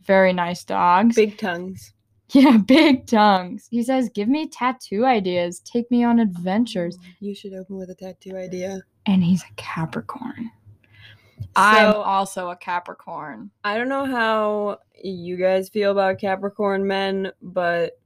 [0.04, 1.16] Very nice dogs.
[1.16, 1.92] Big tongues.
[2.30, 3.68] yeah, big tongues.
[3.70, 5.60] He says, "Give me tattoo ideas.
[5.60, 8.80] Take me on adventures." Oh, you should open with a tattoo idea.
[9.06, 10.50] And he's a Capricorn.
[11.56, 13.50] I'm also a Capricorn.
[13.64, 17.98] I don't know how you guys feel about Capricorn men, but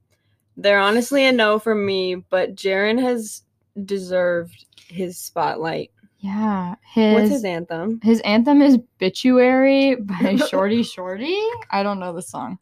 [0.57, 2.15] they're honestly a no for me.
[2.15, 3.43] But Jaren has
[3.85, 5.91] deserved his spotlight.
[6.25, 8.01] Yeah, his What's his anthem?
[8.03, 11.39] His anthem is Bituary by Shorty Shorty.
[11.71, 12.59] I don't know the song.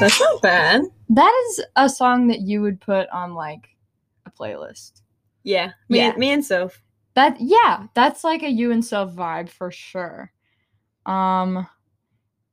[0.00, 0.80] That's not bad.
[1.10, 3.68] That is a song that you would put on like
[4.24, 5.02] a playlist.
[5.42, 6.08] Yeah, me, Yeah.
[6.08, 6.80] And, me and Soph.
[7.12, 10.32] That yeah, that's like a you and Soph vibe for sure.
[11.04, 11.68] Um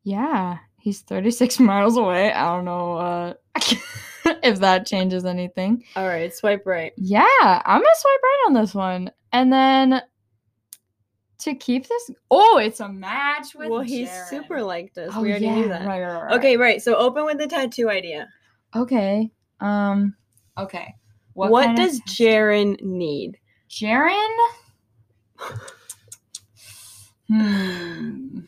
[0.03, 2.31] yeah, he's 36 miles away.
[2.31, 3.33] I don't know uh
[4.43, 5.83] if that changes anything.
[5.95, 6.91] All right, swipe right.
[6.97, 9.11] Yeah, I'm gonna swipe right on this one.
[9.31, 10.01] And then
[11.39, 14.29] to keep this Oh, it's a match with well, he's Jaren.
[14.29, 15.11] super liked us.
[15.15, 15.85] Oh, we already yeah, knew that.
[15.85, 16.33] Right, right, right.
[16.37, 16.81] Okay, right.
[16.81, 18.27] So open with the tattoo idea.
[18.75, 19.31] Okay.
[19.59, 20.15] Um
[20.57, 20.95] okay.
[21.33, 22.01] What, of does?
[22.01, 23.37] Jaren need?
[23.69, 24.37] Jaren?
[27.31, 28.39] Hmm.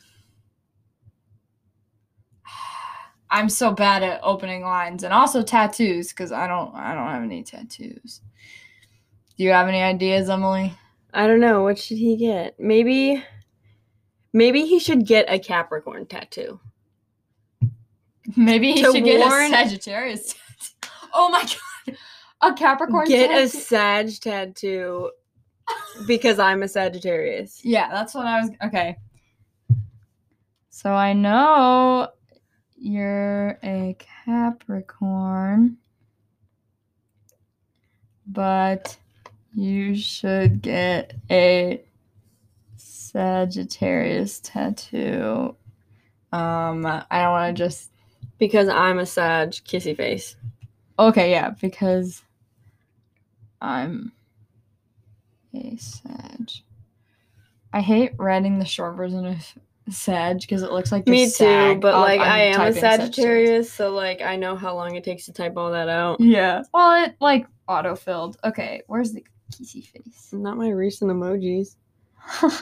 [3.33, 7.23] I'm so bad at opening lines and also tattoos because I don't I don't have
[7.23, 8.21] any tattoos.
[9.35, 10.71] Do you have any ideas, Emily?
[11.15, 11.63] I don't know.
[11.63, 12.59] What should he get?
[12.59, 13.23] Maybe,
[14.33, 16.59] maybe he should get a Capricorn tattoo.
[18.37, 20.33] Maybe he To should get a Sagittarius.
[20.33, 20.89] tattoo.
[21.15, 21.97] Oh my god,
[22.41, 23.07] a Capricorn.
[23.07, 23.17] Tattoo?
[23.17, 23.59] Get a tattoo?
[23.59, 25.11] Sag tattoo
[26.05, 27.65] because I'm a Sagittarius.
[27.65, 28.51] Yeah, that's what I was.
[28.65, 28.95] Okay.
[30.69, 32.09] So I know
[32.83, 35.77] you're a Capricorn,
[38.27, 38.97] but
[39.55, 41.81] you should get a
[42.75, 45.55] Sagittarius tattoo.
[46.33, 47.89] Um, I don't want to just.
[48.37, 50.35] Because I'm a Sag kissy face.
[50.99, 52.21] Okay, yeah, because
[53.61, 54.11] I'm
[55.53, 56.51] a Sag.
[57.71, 59.37] I hate writing the short version of
[59.89, 63.91] Sag because it looks like Me too, but like I'm I am a Sagittarius, so
[63.91, 66.21] like I know how long it takes to type all that out.
[66.21, 66.63] Yeah.
[66.73, 68.37] Well, it like auto-filled.
[68.45, 70.29] Okay, where's the kissy face?
[70.31, 71.75] Not my recent emojis.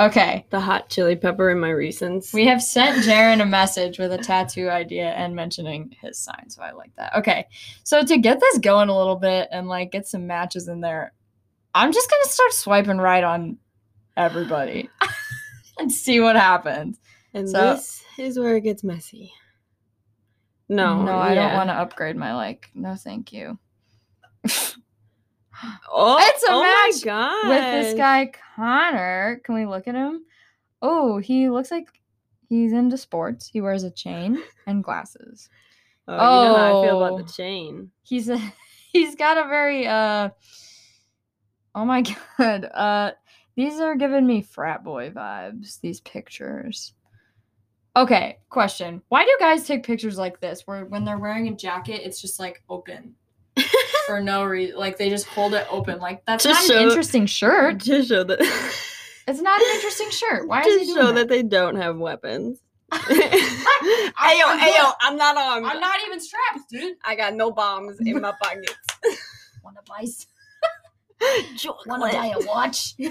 [0.00, 0.44] okay.
[0.50, 2.34] The hot chili pepper in my recents.
[2.34, 6.62] We have sent Jaren a message with a tattoo idea and mentioning his sign, so
[6.62, 7.14] I like that.
[7.16, 7.46] Okay,
[7.84, 11.12] so to get this going a little bit and like get some matches in there,
[11.74, 13.58] I'm just gonna start swiping right on
[14.16, 14.88] everybody
[15.78, 16.98] and see what happens.
[17.34, 19.32] and so- this is where it gets messy.
[20.68, 22.70] No, no, I don't want to upgrade my like.
[22.74, 23.58] No, thank you.
[25.92, 27.48] Oh, It's a oh match my god!
[27.48, 30.22] With this guy Connor, can we look at him?
[30.80, 31.88] Oh, he looks like
[32.48, 33.48] he's into sports.
[33.48, 34.38] He wears a chain
[34.68, 35.48] and glasses.
[36.06, 37.22] Oh, you know how I feel about Oh.
[37.24, 37.90] the chain.
[38.04, 38.38] he's a
[38.92, 40.28] he's got a very uh
[41.74, 42.02] oh my
[42.38, 43.10] god uh
[43.58, 46.94] these are giving me frat boy vibes these pictures
[47.96, 52.00] okay question why do guys take pictures like this where when they're wearing a jacket
[52.04, 53.14] it's just like open
[54.06, 57.26] for no reason like they just hold it open like that's Just not an interesting
[57.26, 58.38] shirt to show that.
[59.26, 61.14] it's not an interesting shirt why to is he doing show that?
[61.14, 62.60] that they don't have weapons.
[62.92, 64.74] I'm Ayo, good.
[64.74, 65.66] ayo, I'm not armed.
[65.66, 68.74] i'm not even strapped dude I got no bombs in my pockets.
[69.64, 70.06] wanna buy
[71.22, 72.94] s- wanna buy a watch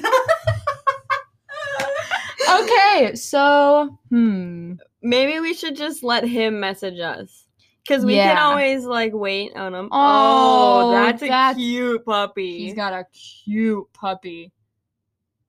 [2.49, 7.45] okay so hmm Maybe we should just let him message us.
[7.87, 9.87] Cause we can always like wait on him.
[9.91, 12.57] Oh, Oh, that's a cute puppy.
[12.65, 13.05] He's got a
[13.45, 14.51] cute puppy.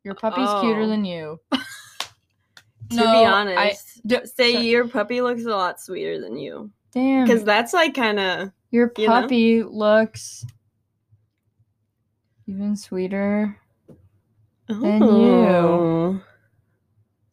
[0.04, 0.86] Your puppy's cuter Oh.
[0.86, 1.40] than you.
[1.50, 1.58] to
[2.92, 6.70] No, be honest, d- say so- your puppy looks a lot sweeter than you.
[6.92, 7.24] Damn.
[7.24, 8.52] Because that's like kind of.
[8.70, 9.22] your you know?
[9.22, 10.44] puppy looks
[12.48, 13.56] even sweeter.
[14.68, 15.08] Than you.
[15.08, 16.20] Oh.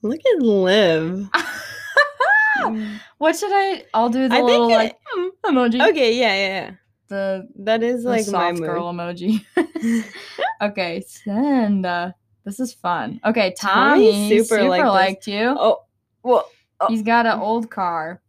[0.01, 1.29] Look at Liv.
[3.17, 3.85] what should I?
[3.93, 5.89] I'll do the I little like mm, emoji.
[5.89, 6.71] okay, yeah, yeah, yeah.
[7.07, 8.67] The, That is the like my soft mood.
[8.67, 9.43] girl emoji.
[10.61, 11.85] okay, send.
[11.85, 12.11] Uh,
[12.43, 13.19] this is fun.
[13.25, 15.55] Okay, Tommy Tommy, super super, liked liked you.
[15.57, 15.83] oh,
[16.23, 16.49] well,
[16.79, 16.87] oh.
[16.87, 18.21] He's got an old car.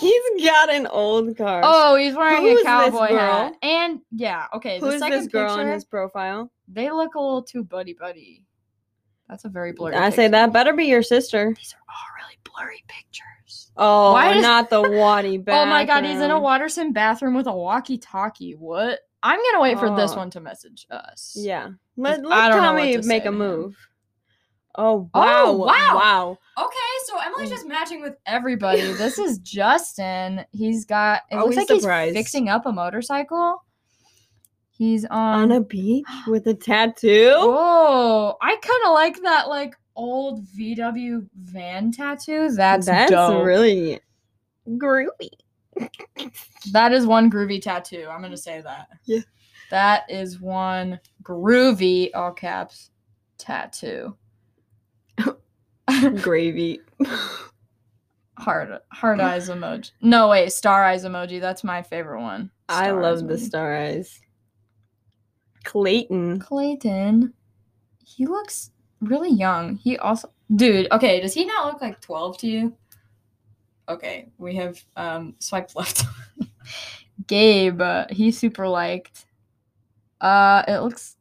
[0.00, 1.60] He's got an old car.
[1.64, 3.54] Oh, he's wearing Who's a cowboy hat.
[3.62, 4.78] And yeah, okay.
[4.80, 6.50] who the second this girl picture, in his profile?
[6.68, 8.44] they look a little too buddy buddy.
[9.28, 9.94] That's a very blurry.
[9.96, 11.54] I say that better be your sister.
[11.56, 13.70] These are all really blurry pictures.
[13.76, 15.68] Oh, Why does- not the Waddy bathroom.
[15.68, 18.52] Oh my god, he's in a Watterson bathroom with a walkie-talkie.
[18.56, 19.00] What?
[19.22, 20.16] I'm gonna wait for this Oh.
[20.16, 21.34] one to message us.
[21.38, 21.70] Yeah.
[21.96, 23.76] Let, let Tommy make a move.
[24.76, 25.52] Oh Oh, wow!
[25.52, 25.94] wow.
[25.94, 26.38] Wow!
[26.58, 27.52] Okay, so Emily's Mm.
[27.52, 28.80] just matching with everybody.
[28.94, 30.44] this is Justin.
[30.52, 31.22] He's got.
[31.30, 32.14] It Are looks like surprised?
[32.16, 33.62] he's fixing up a motorcycle.
[34.70, 35.42] He's on.
[35.42, 37.32] On a beach with a tattoo.
[37.36, 42.50] Oh, I kind of like that like old VW van tattoo.
[42.52, 43.44] That's That's dope.
[43.44, 44.00] really
[44.68, 45.30] groovy.
[46.72, 48.06] that is one groovy tattoo.
[48.10, 48.88] I'm gonna say that.
[49.04, 49.20] Yeah.
[49.70, 52.90] That is one groovy all caps
[53.38, 54.16] tattoo.
[56.22, 56.80] Gravy.
[58.38, 59.92] Hard hard eyes emoji.
[60.00, 61.40] No way, star eyes emoji.
[61.40, 62.50] That's my favorite one.
[62.68, 63.40] I love the emoji.
[63.40, 64.20] star eyes.
[65.64, 66.40] Clayton.
[66.40, 67.34] Clayton.
[68.04, 69.76] He looks really young.
[69.76, 72.76] He also dude, okay, does he not look like 12 to you?
[73.88, 76.04] Okay, we have um swiped left.
[77.26, 79.26] Gabe, uh, he super liked.
[80.20, 81.16] Uh, it looks.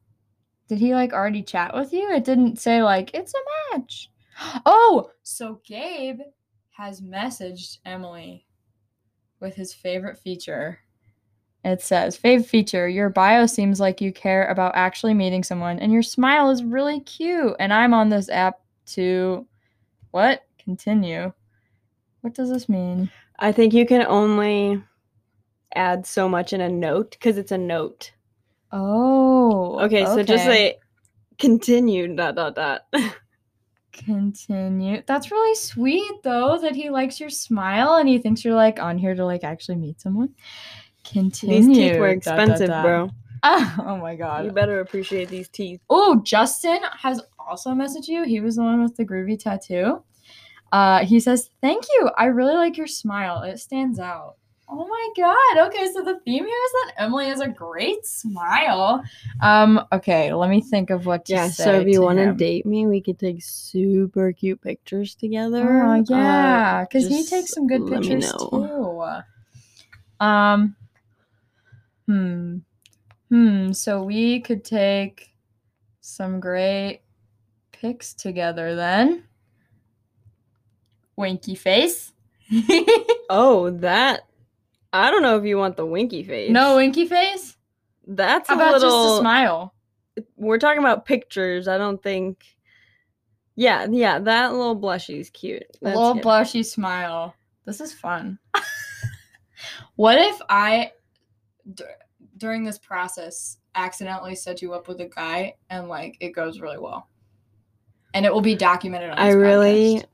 [0.71, 2.09] Did he like already chat with you?
[2.13, 4.09] It didn't say like it's a match.
[4.65, 6.21] Oh, so Gabe
[6.69, 8.47] has messaged Emily
[9.41, 10.79] with his favorite feature.
[11.65, 15.91] It says, favorite feature, your bio seems like you care about actually meeting someone, and
[15.91, 17.53] your smile is really cute.
[17.59, 18.61] And I'm on this app
[18.93, 19.45] to
[20.11, 20.45] what?
[20.57, 21.33] Continue.
[22.21, 23.11] What does this mean?
[23.39, 24.81] I think you can only
[25.75, 28.13] add so much in a note because it's a note.
[28.71, 29.79] Oh.
[29.81, 30.53] Okay, so just okay.
[30.53, 30.77] say
[31.37, 32.81] continue dot dot dot.
[33.91, 35.01] continue.
[35.05, 38.97] That's really sweet though that he likes your smile and he thinks you're like on
[38.97, 40.29] here to like actually meet someone.
[41.03, 41.61] Continue.
[41.61, 42.83] these teeth were dot, dot, expensive, dot.
[42.83, 43.09] bro.
[43.43, 44.45] Ah, oh my god.
[44.45, 45.81] You better appreciate these teeth.
[45.89, 48.23] Oh, Justin has also messaged you.
[48.23, 50.03] He was the one with the groovy tattoo.
[50.71, 52.09] Uh, he says, "Thank you.
[52.17, 53.41] I really like your smile.
[53.41, 54.35] It stands out."
[54.73, 55.67] Oh my god.
[55.67, 59.03] Okay, so the theme here is that Emily has a great smile.
[59.41, 61.65] Um, okay, let me think of what to Yeah, say.
[61.65, 62.37] so if you to want to him.
[62.37, 65.83] date me, we could take super cute pictures together.
[65.83, 69.23] Oh Uh, yeah, because he takes some good let me pictures know.
[70.21, 70.25] too.
[70.25, 70.75] Um,
[72.07, 72.57] hmm,
[73.29, 73.71] hmm.
[73.73, 75.31] So we could take
[75.99, 77.01] some great
[77.73, 79.23] pics together then.
[81.17, 82.13] Winky face.
[83.33, 84.25] Oh, that.
[84.93, 86.51] I don't know if you want the winky face.
[86.51, 87.55] no winky face.
[88.07, 88.89] that's How a about little.
[89.07, 89.73] just a smile?
[90.35, 91.67] We're talking about pictures.
[91.67, 92.43] I don't think.
[93.55, 95.63] Yeah, yeah, that little blushy's cute.
[95.81, 96.23] That's little good.
[96.23, 97.35] blushy smile.
[97.65, 98.39] This is fun.
[99.95, 100.91] what if I,
[101.73, 101.83] d-
[102.37, 106.79] during this process, accidentally set you up with a guy and like it goes really
[106.79, 107.07] well,
[108.13, 109.19] and it will be documented on.
[109.19, 110.05] I really podcast.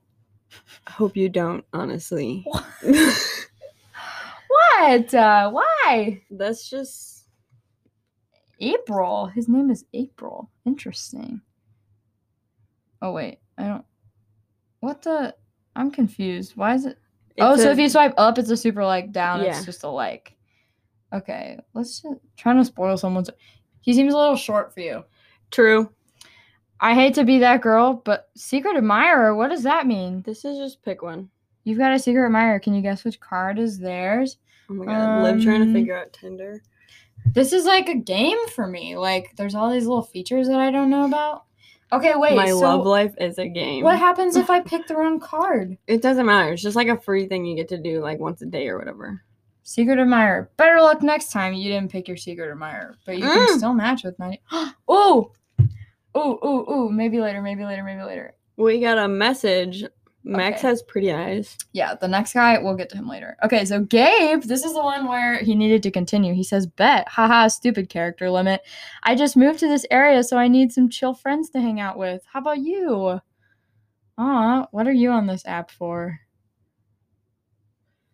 [0.90, 1.64] hope you don't.
[1.74, 2.46] Honestly,
[4.58, 5.14] What?
[5.14, 6.22] Uh, why?
[6.32, 7.26] that's just.
[8.60, 9.28] April.
[9.28, 10.50] His name is April.
[10.66, 11.42] Interesting.
[13.02, 13.86] Oh wait, I don't.
[14.80, 15.36] What the?
[15.76, 16.54] I'm confused.
[16.56, 16.98] Why is it?
[17.40, 19.12] oh, it's so if you swipe up, it's a super like.
[19.12, 19.50] Down, Yeah.
[19.56, 20.34] it's just a like.
[21.14, 23.30] Okay, let's just trying to spoil someone's.
[23.82, 25.04] He seems a little short for you.
[25.52, 25.90] True.
[26.80, 29.36] I hate to be that girl, but secret admirer.
[29.36, 30.22] What does that mean?
[30.24, 31.30] This is just pick one.
[31.64, 32.60] You've got a secret admirer.
[32.60, 34.38] Can you guess which card is theirs?
[34.70, 36.62] Oh my god, Liv trying Um, to figure out Tinder.
[37.34, 38.96] This is like a game for me.
[38.98, 41.44] Like, there's all these little features that I don't know about.
[41.92, 42.36] Okay, wait.
[42.36, 43.84] My so love life is a game.
[43.84, 45.78] What happens if I pick the wrong card?
[45.88, 46.54] It doesn't matter.
[46.54, 48.78] It's just like a free thing you get to do like once a day or
[48.78, 49.22] whatever.
[49.64, 50.50] Secret admirer.
[50.58, 51.54] Better luck next time.
[51.54, 53.58] You didn't pick your secret admirer, but you can Mm.
[53.58, 54.42] still match with ninety.
[54.52, 55.32] oh, oh,
[56.16, 56.90] oh, oh.
[56.90, 57.42] Maybe later.
[57.42, 57.84] Maybe later.
[57.84, 58.34] Maybe later.
[58.58, 59.84] We got a message.
[60.28, 60.68] Max Okay.
[60.68, 61.58] has pretty eyes.
[61.74, 63.38] Yeah, the next guy, we'll get to him later.
[63.44, 66.34] Okay, so Gabe, this is the one where he needed to continue.
[66.34, 68.62] He says, Bet, haha, stupid character limit.
[69.04, 71.98] I just moved to this area, so I need some chill friends to hang out
[71.98, 72.24] with.
[72.32, 73.20] How about you?
[74.18, 76.20] Aw, what are you on this app for?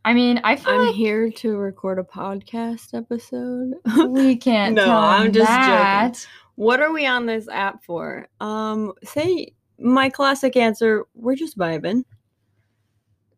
[0.05, 3.71] I mean, I feel I'm like here to record a podcast episode.
[4.09, 6.29] we can't No, tell I'm him just joking.
[6.55, 8.27] what are we on this app for?
[8.41, 12.03] Um, say my classic answer, we're just vibing.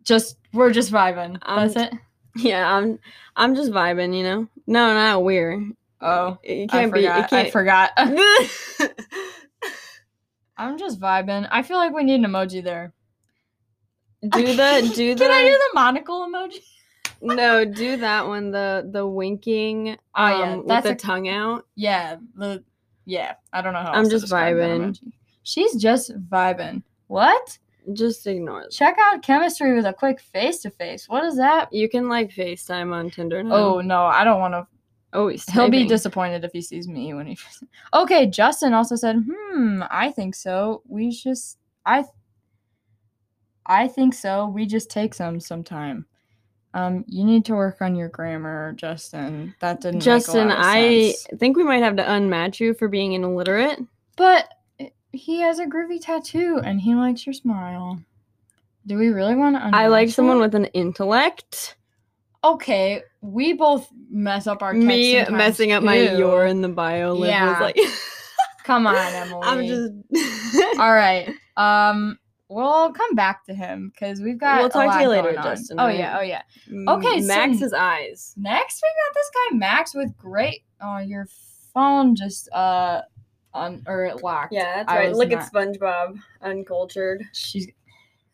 [0.03, 1.37] Just, we're just vibing.
[1.41, 1.99] I'm That's it?
[2.35, 2.99] Yeah, I'm
[3.35, 4.47] I'm just vibing, you know?
[4.67, 5.69] No, not we're.
[6.01, 7.19] Oh, It can't be forgot.
[7.25, 7.91] it can't I forgot.
[10.57, 11.47] I'm just vibing.
[11.51, 12.93] I feel like we need an emoji there.
[14.21, 16.59] do the do the Can I do the monocle emoji?
[17.21, 18.51] No, do that one.
[18.51, 19.97] The the winking.
[20.13, 21.65] Oh, yeah, um, with that's the a- tongue out.
[21.75, 22.61] Yeah, the
[23.05, 23.35] yeah.
[23.53, 23.93] I don't know how.
[23.93, 24.99] I'm just vibing.
[25.45, 26.81] She's just vibing.
[27.05, 27.59] What?
[27.93, 28.71] Just ignore it.
[28.71, 31.07] Check out chemistry with a quick face to face.
[31.07, 31.71] What is that?
[31.71, 33.55] You can like FaceTime on Tinder now.
[33.55, 34.67] Oh no, I don't want to.
[35.13, 37.37] oh, he's He'll be disappointed if he sees me when he.
[37.93, 40.81] Okay, Justin also said, "Hmm, I think so.
[40.87, 42.05] We just I.
[43.67, 44.47] I think so.
[44.47, 46.07] We just take some sometime."
[46.73, 49.53] Um, you need to work on your grammar, Justin.
[49.59, 50.01] That didn't.
[50.01, 53.13] Justin, make a lot of I think we might have to unmatch you for being
[53.13, 53.79] illiterate.
[54.17, 54.49] But
[55.15, 57.99] he has a groovy tattoo and he likes your smile.
[58.87, 59.75] Do we really want to?
[59.75, 61.75] I like someone with an intellect.
[62.43, 66.17] Okay, we both mess up our Me messing up my too.
[66.17, 67.15] your in the bio.
[67.23, 67.57] Yeah.
[67.59, 67.77] like,
[68.63, 69.41] Come on, Emily.
[69.43, 70.79] I'm just.
[70.79, 71.29] All right.
[71.57, 74.59] Um, we'll come back to him because we've got.
[74.59, 75.33] We'll talk to you later.
[75.33, 75.97] Justin, Oh right?
[75.97, 76.17] yeah.
[76.19, 76.41] Oh yeah.
[76.69, 78.33] M- Okay, so- Max's eyes.
[78.37, 80.61] Next, we got this guy Max with great.
[80.81, 81.27] Oh, your
[81.73, 83.01] phone just uh,
[83.55, 84.53] on or it locked.
[84.53, 85.09] Yeah, that's I right.
[85.09, 87.23] was Look not- at SpongeBob, uncultured.
[87.33, 87.67] She's.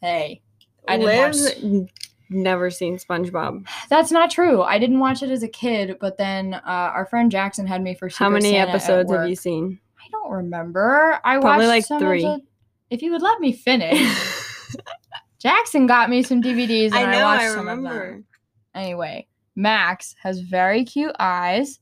[0.01, 0.41] Hey.
[0.87, 1.91] I didn't watch-
[2.29, 3.67] never seen SpongeBob.
[3.89, 4.63] That's not true.
[4.63, 7.93] I didn't watch it as a kid, but then uh, our friend Jackson had me
[7.93, 9.79] for Secret How many Santa at episodes have you seen?
[9.99, 11.19] I don't remember.
[11.23, 12.23] I Probably watched like some three.
[12.23, 12.41] The,
[12.89, 13.99] if you would let me finish,
[15.39, 18.25] Jackson got me some DVDs and I watched I some of them.
[18.73, 21.79] Anyway, Max has very cute eyes,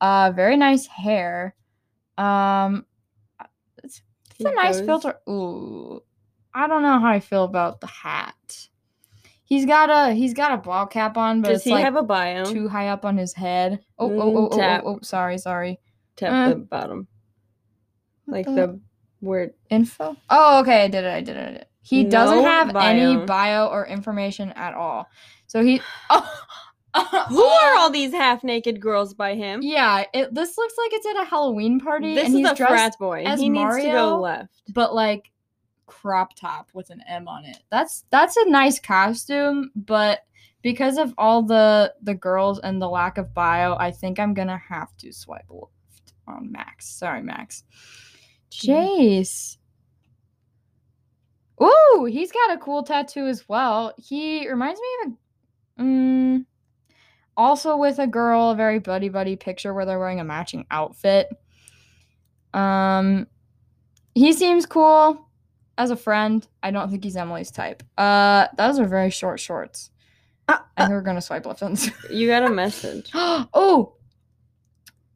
[0.00, 1.54] uh, very nice hair.
[2.18, 2.86] Um,
[3.82, 4.02] it's,
[4.38, 5.18] it's a nice goes- filter.
[5.28, 6.02] Ooh,
[6.54, 8.68] I don't know how I feel about the hat.
[9.44, 11.96] He's got a he's got a ball cap on, but Does it's he like have
[11.96, 12.44] a bio?
[12.44, 13.80] too high up on his head.
[13.98, 14.82] Oh, oh, oh, Mm, oh, tap.
[14.86, 15.78] oh, oh, sorry, sorry.
[16.16, 17.06] Tap uh, the bottom,
[18.26, 18.80] like the- the
[19.20, 19.52] word.
[19.70, 20.16] info.
[20.30, 21.12] Oh, okay, I did it.
[21.12, 21.40] I did it.
[21.40, 21.68] I did it.
[21.82, 23.26] He doesn't No have any bio.
[23.26, 25.06] bio or information at all.
[25.46, 25.80] So he.
[26.10, 26.42] Oh,
[27.28, 29.60] Who are all these half-naked girls by him?
[29.62, 30.34] Yeah, it.
[30.34, 32.98] This looks like it's at a Halloween party, This and is he's a dressed, frat
[32.98, 33.24] boy.
[33.24, 34.62] as He needs to Mario, go left.
[34.74, 35.30] but like
[35.86, 37.58] crop top with an M on it.
[37.70, 40.20] That's that's a nice costume, but
[40.62, 44.60] because of all the the girls and the lack of bio, I think I'm gonna
[44.68, 46.86] have to swipe left on Max.
[46.88, 47.64] Sorry, Max.
[48.50, 49.56] Jace.
[51.62, 53.94] Ooh, he's got a cool tattoo as well.
[53.96, 55.12] He reminds me of
[55.78, 56.44] a mm,
[57.36, 61.28] also with a girl, a very buddy buddy picture where they're wearing a matching outfit.
[62.54, 63.26] Um
[64.14, 65.28] he seems cool
[65.78, 66.46] as a friend.
[66.62, 67.82] I don't think he's Emily's type.
[67.96, 69.90] Uh those are very short shorts.
[70.48, 71.90] Uh, I think we're gonna swipe left on this.
[72.10, 73.10] You got a message.
[73.14, 73.94] oh,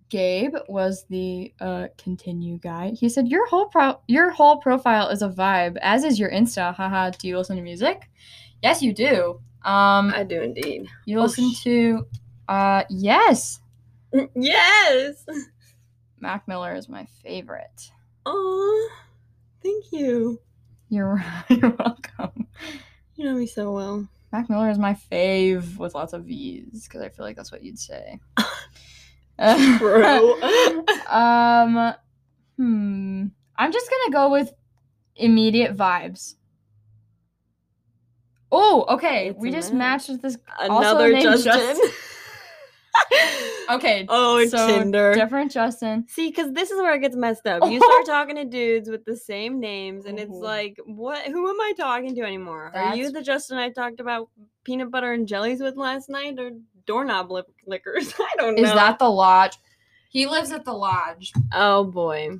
[0.08, 2.90] Gabe was the uh continue guy.
[2.90, 6.74] He said your whole pro your whole profile is a vibe, as is your Insta.
[6.74, 7.10] Haha.
[7.10, 8.08] Do you listen to music?
[8.62, 9.40] Yes, you do.
[9.64, 10.86] Um, I do indeed.
[11.06, 12.06] you oh, listen to
[12.48, 13.60] uh yes.
[14.34, 15.26] Yes.
[16.20, 17.90] Mac Miller is my favorite.
[18.24, 18.90] Oh,
[19.62, 20.40] thank you.
[20.88, 22.46] You're you're welcome.
[23.16, 24.08] You know me so well.
[24.32, 27.62] Mac Miller is my fave with lots of V's because I feel like that's what
[27.62, 28.20] you'd say.
[29.38, 30.40] Bro.
[31.08, 31.94] um,
[32.56, 33.26] hmm.
[33.56, 34.52] I'm just gonna go with
[35.16, 36.36] immediate vibes.
[38.52, 39.28] Oh, okay.
[39.28, 40.08] It's we just match.
[40.08, 40.38] matched with this.
[40.58, 41.52] also Another Justin.
[41.52, 41.90] Justin.
[43.68, 44.06] Okay.
[44.08, 45.14] Oh, so Tinder.
[45.14, 46.06] Different Justin.
[46.08, 47.68] See, because this is where it gets messed up.
[47.68, 48.04] You start oh.
[48.06, 51.24] talking to dudes with the same names, and it's like, what?
[51.26, 52.70] Who am I talking to anymore?
[52.74, 54.28] Are you the Justin I talked about
[54.64, 56.52] peanut butter and jellies with last night, or
[56.86, 58.14] doorknob lick- lickers?
[58.18, 58.62] I don't know.
[58.62, 59.58] Is that the lodge?
[60.10, 61.32] He lives at the lodge.
[61.52, 62.38] Oh boy,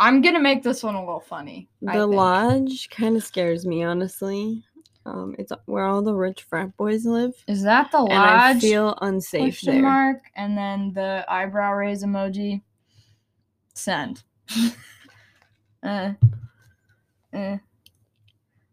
[0.00, 1.68] I'm gonna make this one a little funny.
[1.82, 4.64] The lodge kind of scares me, honestly.
[5.04, 8.10] Um, it's where all the rich frat boys live, Is that the lodge?
[8.10, 9.82] and I feel unsafe question there.
[9.82, 12.62] mark and then the eyebrow raise emoji.
[13.74, 14.22] Send.
[15.82, 16.12] uh,
[17.32, 17.58] eh.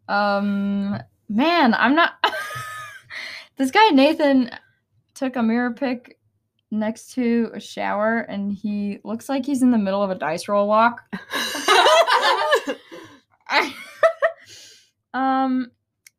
[0.08, 0.98] Um,
[1.28, 2.14] man, I'm not.
[3.56, 4.50] this guy Nathan
[5.14, 6.17] took a mirror pic
[6.70, 10.48] next to a shower, and he looks like he's in the middle of a dice
[10.48, 11.02] roll walk.
[15.14, 15.70] um,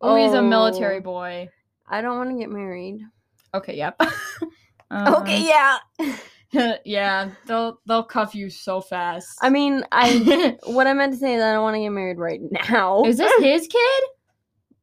[0.02, 1.02] oh, he's a military Oh.
[1.02, 1.50] boy.
[1.88, 3.00] I don't want to get married.
[3.54, 4.00] Okay, yep.
[4.92, 5.78] Okay, yeah.
[6.84, 9.38] yeah, they'll they'll cuff you so fast.
[9.40, 12.18] I mean, I what I meant to say is I don't want to get married
[12.18, 12.40] right
[12.72, 13.04] now.
[13.04, 14.04] is this his kid?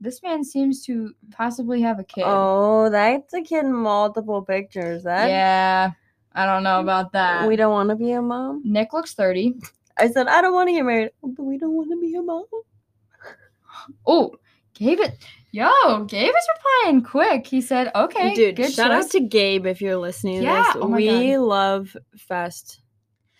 [0.06, 2.22] This man seems to possibly have a kid.
[2.24, 5.02] Oh, that's a kid in multiple pictures.
[5.02, 5.90] That yeah,
[6.32, 7.48] I don't know about that.
[7.48, 8.62] we don't want to be a mom.
[8.64, 9.56] Nick looks thirty.
[9.98, 12.22] I said I don't want to get married, but we don't want to be a
[12.22, 12.44] mom.
[14.06, 14.36] Oh,
[14.74, 15.16] Gabe it.
[15.50, 17.44] Yo, Gabe is replying quick.
[17.48, 20.62] He said, "Okay, Dude, good shout choice." out to Gabe if you're listening to Yeah,
[20.72, 20.82] this.
[20.82, 21.40] oh we God.
[21.40, 22.80] love fast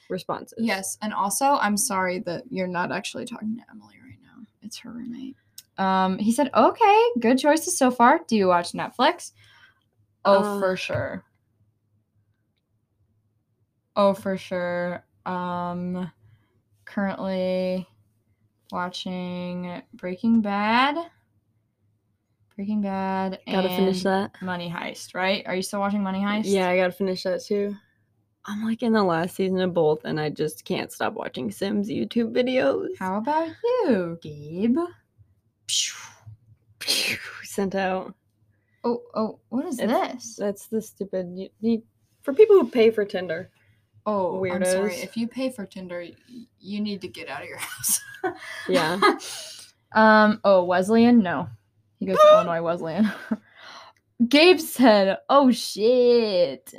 [0.09, 0.59] responses.
[0.59, 4.45] Yes, and also I'm sorry that you're not actually talking to Emily right now.
[4.63, 5.37] It's her roommate.
[5.79, 8.21] Um, he said, "Okay, good choices so far.
[8.27, 9.33] Do you watch Netflix?"
[10.25, 11.25] Oh, Uh, for sure.
[13.95, 15.05] Oh, for sure.
[15.25, 16.11] Um,
[16.85, 17.87] currently
[18.71, 20.97] watching Breaking Bad.
[22.57, 23.41] Breaking Bad.
[23.51, 24.33] Gotta finish that.
[24.41, 25.47] Money Heist, right?
[25.47, 26.45] Are you still watching Money Heist?
[26.47, 27.75] Yeah, I gotta finish that too.
[28.47, 31.89] I'm like in the last season of both, and I just can't stop watching Sims
[31.89, 32.91] YouTube videos.
[32.99, 34.79] How about you, Gabe?
[37.45, 38.15] Sent out.
[38.85, 40.37] Oh, oh, what is It's- this?
[40.37, 41.31] That's the stupid.
[41.35, 41.83] You, you,
[42.23, 43.51] for people who pay for Tinder.
[44.05, 44.91] Oh, I'm sorry.
[44.91, 45.03] weirdos.
[45.05, 46.07] If you pay for Tinder,
[46.61, 48.01] you need to get out of your house.
[48.69, 49.01] Yeah.
[49.93, 50.41] um.
[50.45, 51.19] Oh, Wesleyan?
[51.21, 51.49] No,
[51.99, 53.11] he goes to Illinois Wesleyan.
[54.29, 56.73] Gabe said, "Oh shit,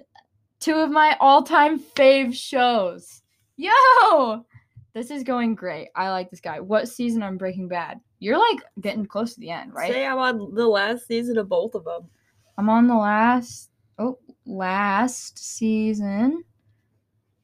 [0.62, 3.22] two of my all-time fave shows.
[3.58, 4.46] Yo,
[4.94, 5.90] this is going great.
[5.96, 6.62] I like this guy.
[6.62, 8.00] What season on Breaking Bad?
[8.20, 9.92] You're like getting close to the end, right?
[9.92, 12.10] Say I'm on the last season of both of them.
[12.58, 16.44] I'm on the last oh last season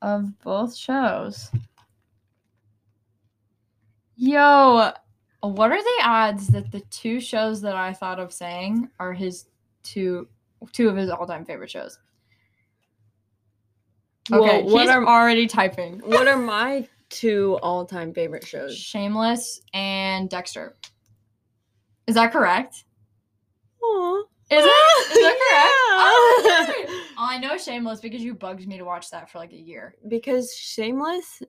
[0.01, 1.51] of both shows.
[4.15, 4.91] Yo,
[5.41, 9.45] what are the odds that the two shows that I thought of saying are his
[9.84, 10.28] two
[10.71, 11.99] two of his all-time favorite shows?
[14.32, 15.99] Okay, Well, what he's are already typing.
[15.99, 18.76] what are my two all-time favorite shows?
[18.78, 20.76] Shameless and Dexter.
[22.07, 22.84] Is that correct?
[23.82, 24.24] Aw.
[24.49, 25.11] Is it?
[25.11, 25.74] Is that correct?
[25.95, 26.86] Oh, Yeah.
[27.16, 29.95] Oh, I know Shameless because you bugged me to watch that for like a year.
[30.07, 31.41] because Shameless,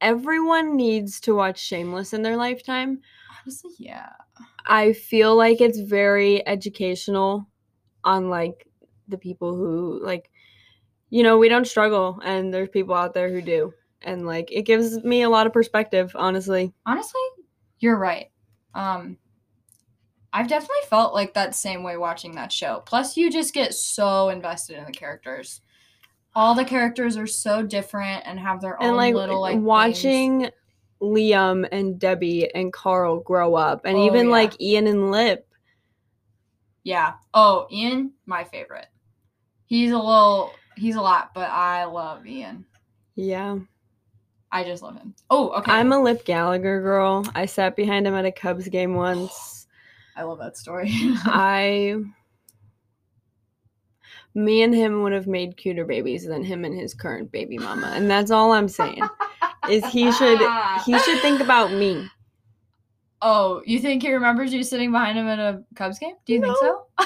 [0.00, 3.00] everyone needs to watch Shameless in their lifetime.
[3.42, 4.08] Honestly, yeah.
[4.66, 7.46] I feel like it's very educational
[8.04, 8.66] on like
[9.08, 10.30] the people who like
[11.08, 13.72] you know, we don't struggle and there's people out there who do.
[14.06, 16.72] And like it gives me a lot of perspective, honestly.
[16.86, 17.20] Honestly,
[17.80, 18.30] you're right.
[18.74, 19.18] Um
[20.32, 22.82] I've definitely felt like that same way watching that show.
[22.86, 25.60] Plus you just get so invested in the characters.
[26.34, 29.64] All the characters are so different and have their own and like, little like things.
[29.64, 30.50] watching
[31.00, 34.32] Liam and Debbie and Carl grow up and Oh, even yeah.
[34.32, 35.46] like Ian and Lip.
[36.84, 37.14] Yeah.
[37.34, 38.86] Oh, Ian, my favorite.
[39.66, 42.66] He's a little he's a lot, but I love Ian.
[43.14, 43.58] Yeah.
[44.56, 45.14] I just love him.
[45.28, 45.70] Oh, okay.
[45.70, 47.26] I'm a Lip Gallagher girl.
[47.34, 49.66] I sat behind him at a Cubs game once.
[50.16, 50.90] I love that story.
[50.94, 51.96] I
[54.34, 57.92] me and him would have made cuter babies than him and his current baby mama.
[57.94, 59.02] And that's all I'm saying.
[59.68, 60.40] Is he should
[60.86, 62.08] he should think about me.
[63.20, 66.14] Oh, you think he remembers you sitting behind him at a Cubs game?
[66.24, 66.86] Do you think so?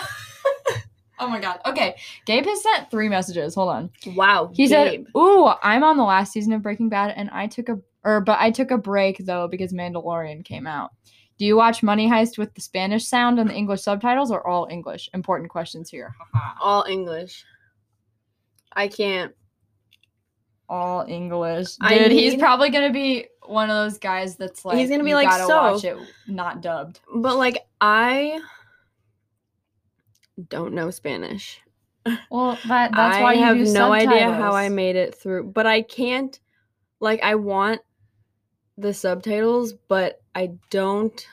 [1.20, 1.60] oh my god.
[1.66, 1.96] Okay.
[2.26, 3.54] Gabe has sent three messages.
[3.54, 3.90] Hold on.
[4.14, 4.50] Wow.
[4.52, 4.70] He Gabe.
[4.70, 8.20] said, "Ooh, I'm on the last season of Breaking Bad, and I took a or
[8.20, 10.90] but I took a break though because Mandalorian came out.
[11.38, 14.66] Do you watch Money Heist with the Spanish sound and the English subtitles, or all
[14.70, 15.08] English?
[15.14, 16.14] Important questions here.
[16.60, 17.44] All English.
[18.72, 19.32] I can't.
[20.68, 21.68] all English.
[21.80, 25.14] I Dude, he's probably gonna be one of those guys that's like He's gonna be
[25.14, 25.96] like, "So?" watch it
[26.28, 27.00] not dubbed.
[27.14, 28.40] But like I
[30.48, 31.60] don't know Spanish.
[32.30, 35.44] Well, that that's I why you have do no idea how I made it through.
[35.44, 36.38] But I can't
[37.00, 37.80] like I want
[38.78, 41.26] the subtitles, but I don't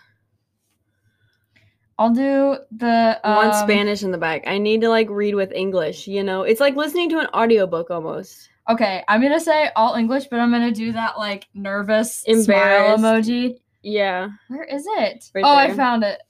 [2.00, 4.44] I'll do the want um, Spanish in the back.
[4.46, 6.44] I need to like read with English, you know?
[6.44, 8.50] It's like listening to an audiobook almost.
[8.70, 13.58] Okay, I'm gonna say all English, but I'm gonna do that like nervous smile emoji.
[13.82, 14.30] Yeah.
[14.50, 15.32] Where is it?
[15.34, 16.22] Right oh, I found it.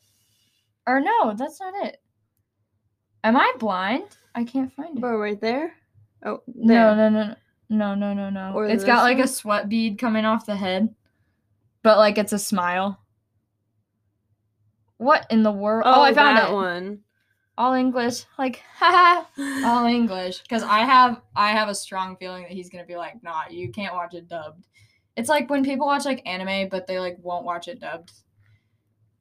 [0.85, 1.97] Or no, that's not it.
[3.23, 4.17] Am I blind?
[4.35, 5.01] I can't find it.
[5.01, 5.73] But right there?
[6.25, 6.95] Oh, No, there.
[6.95, 7.35] no, no,
[7.69, 8.51] no, no, no, no.
[8.53, 10.93] Or It's got like a sweat bead coming off the head,
[11.83, 12.99] but like it's a smile.
[14.97, 15.83] What in the world?
[15.85, 16.53] Oh, I oh, found that it.
[16.53, 16.99] one.
[17.57, 19.25] All English, like haha,
[19.65, 20.41] all English.
[20.41, 23.71] Because I have, I have a strong feeling that he's gonna be like, nah, you
[23.71, 24.65] can't watch it dubbed.
[25.15, 28.11] It's like when people watch like anime, but they like won't watch it dubbed.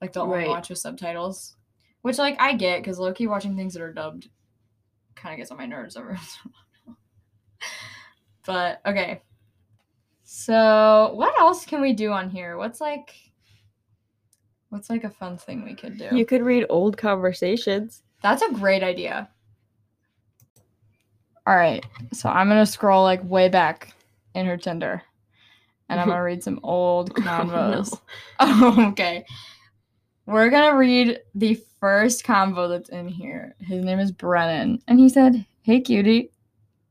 [0.03, 0.40] Like they'll Right.
[0.44, 1.57] only watch with subtitles,
[2.07, 4.28] which like I get because lowkey watching things that are dubbed
[5.16, 6.54] kind of gets on my nerves every once in a
[6.86, 6.98] while.
[8.46, 9.22] But okay.
[10.22, 12.59] So what else can we do on here?
[12.59, 13.12] What's like
[14.68, 16.09] what's like a fun thing we could do?
[16.12, 18.04] You could read old conversations.
[18.22, 19.28] That's a great idea.
[21.44, 21.84] All right.
[22.12, 23.94] So I'm going to scroll like way back
[24.36, 25.02] in her Tinder
[25.88, 28.00] and I'm going to read some old oh, convos.
[28.38, 29.24] Oh, okay.
[30.26, 33.54] We're going to read the first convo that's in here.
[33.60, 34.82] His name is Brennan.
[34.88, 36.30] And he said, Hey, cutie.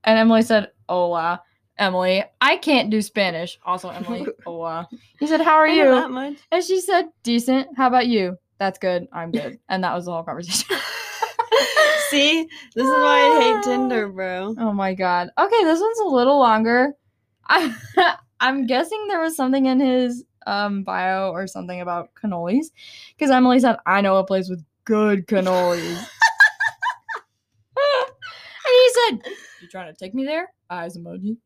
[0.05, 1.41] And Emily said, Hola.
[1.77, 3.59] Emily, I can't do Spanish.
[3.65, 4.87] Also, Emily, hola.
[5.19, 5.83] He said, How are you?
[5.85, 6.35] that much.
[6.51, 7.67] And she said, Decent.
[7.75, 8.37] How about you?
[8.57, 9.07] That's good.
[9.11, 9.59] I'm good.
[9.69, 10.77] And that was the whole conversation.
[12.09, 12.43] See,
[12.75, 14.55] this is why I hate Tinder, bro.
[14.57, 15.29] Oh my god.
[15.37, 16.93] Okay, this one's a little longer.
[17.47, 17.75] I
[18.39, 22.67] I'm guessing there was something in his um bio or something about cannolis.
[23.17, 25.97] Because Emily said, I know a place with good cannolis.
[27.77, 29.19] and he said,
[29.61, 30.51] You trying to take me there?
[30.69, 31.37] Eyes emoji.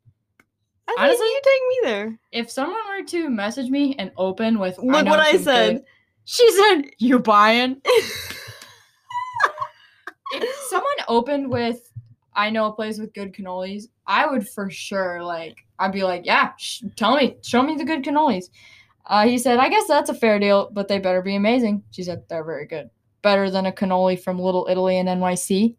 [0.87, 2.19] I Honestly- you take me there.
[2.31, 5.75] If someone were to message me and open with Look know what I said.
[5.77, 5.83] good-"
[6.25, 7.81] she said, You buying?
[10.33, 11.91] if someone opened with
[12.35, 16.25] I know a place with good cannolis, I would for sure like I'd be like,
[16.25, 18.45] yeah, sh- tell me, show me the good cannolis.
[19.09, 21.83] Uh, he said, I guess that's a fair deal, but they better be amazing.
[21.89, 22.91] She said, they're very good,
[23.23, 25.75] better than a cannoli from Little Italy in NYC.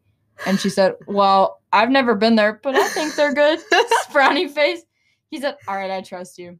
[0.46, 3.60] And she said, well, I've never been there, but I think they're good.
[4.10, 4.82] Frowny face.
[5.30, 6.58] He said, all right, I trust you.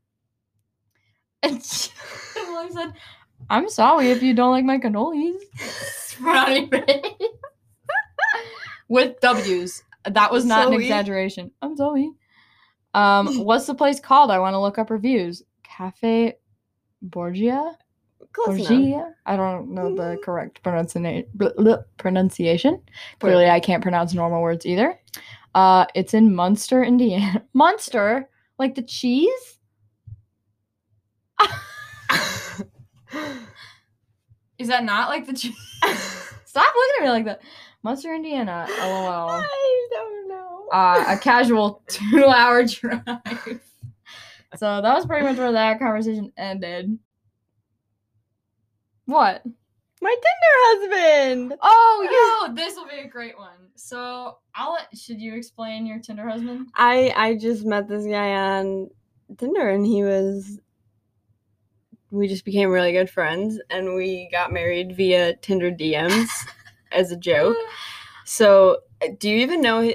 [1.43, 1.91] And she,
[2.71, 2.93] said,
[3.49, 5.41] I'm sorry if you don't like my cannolis.
[6.13, 7.29] Frowny face.
[8.89, 9.83] With W's.
[10.05, 11.51] That was not an exaggeration.
[11.61, 12.13] I'm Zoe.
[12.95, 14.31] Um, what's the place called?
[14.31, 15.43] I want to look up reviews.
[15.63, 16.35] Cafe
[17.03, 17.77] Borgia?
[18.33, 18.69] Close enough.
[18.69, 19.15] Borgia?
[19.27, 21.27] I don't know the correct pronunciation.
[21.99, 22.81] pronunciation.
[23.19, 24.99] Clearly, I can't pronounce normal words either.
[25.55, 27.45] Uh, it's in Munster, Indiana.
[27.55, 28.29] Munster,
[28.59, 29.59] like the cheese.
[34.59, 35.57] Is that not like the cheese?
[36.45, 37.41] Stop looking at me like that.
[37.83, 38.67] Munster, Indiana.
[38.79, 39.31] LOL.
[39.31, 40.69] I don't know.
[40.71, 43.61] Uh, a casual two-hour drive.
[44.57, 46.99] So that was pretty much where that conversation ended.
[49.07, 49.43] What?
[50.03, 51.59] My Tinder husband.
[51.61, 53.69] Oh, yo, this will be a great one.
[53.77, 54.97] So I'll let.
[54.97, 56.69] Should you explain your Tinder husband?
[56.75, 58.91] I I just met this guy on
[59.37, 60.59] Tinder and he was
[62.11, 66.29] we just became really good friends and we got married via Tinder DMs
[66.93, 67.57] as a joke.
[68.25, 68.79] So,
[69.19, 69.93] do you even know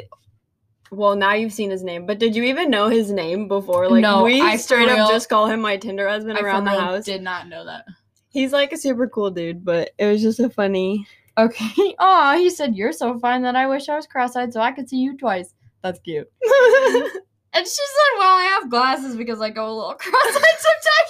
[0.95, 3.89] well, now you've seen his name, but did you even know his name before?
[3.89, 6.65] Like No, we I straight real- up just call him my Tinder husband I around
[6.65, 7.05] the house.
[7.05, 7.85] Did not know that.
[8.29, 11.07] He's like a super cool dude, but it was just a funny.
[11.37, 11.95] Okay.
[11.99, 14.89] Aw, he said you're so fine that I wish I was cross-eyed so I could
[14.89, 15.53] see you twice.
[15.81, 16.29] That's cute.
[17.57, 20.59] And she said, "Well, I have glasses because I go a little cross-eyed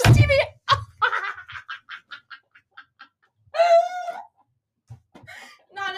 [0.04, 0.38] sometimes." TV.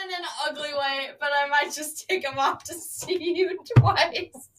[0.08, 4.49] In an ugly way, but I might just take them off to see you twice.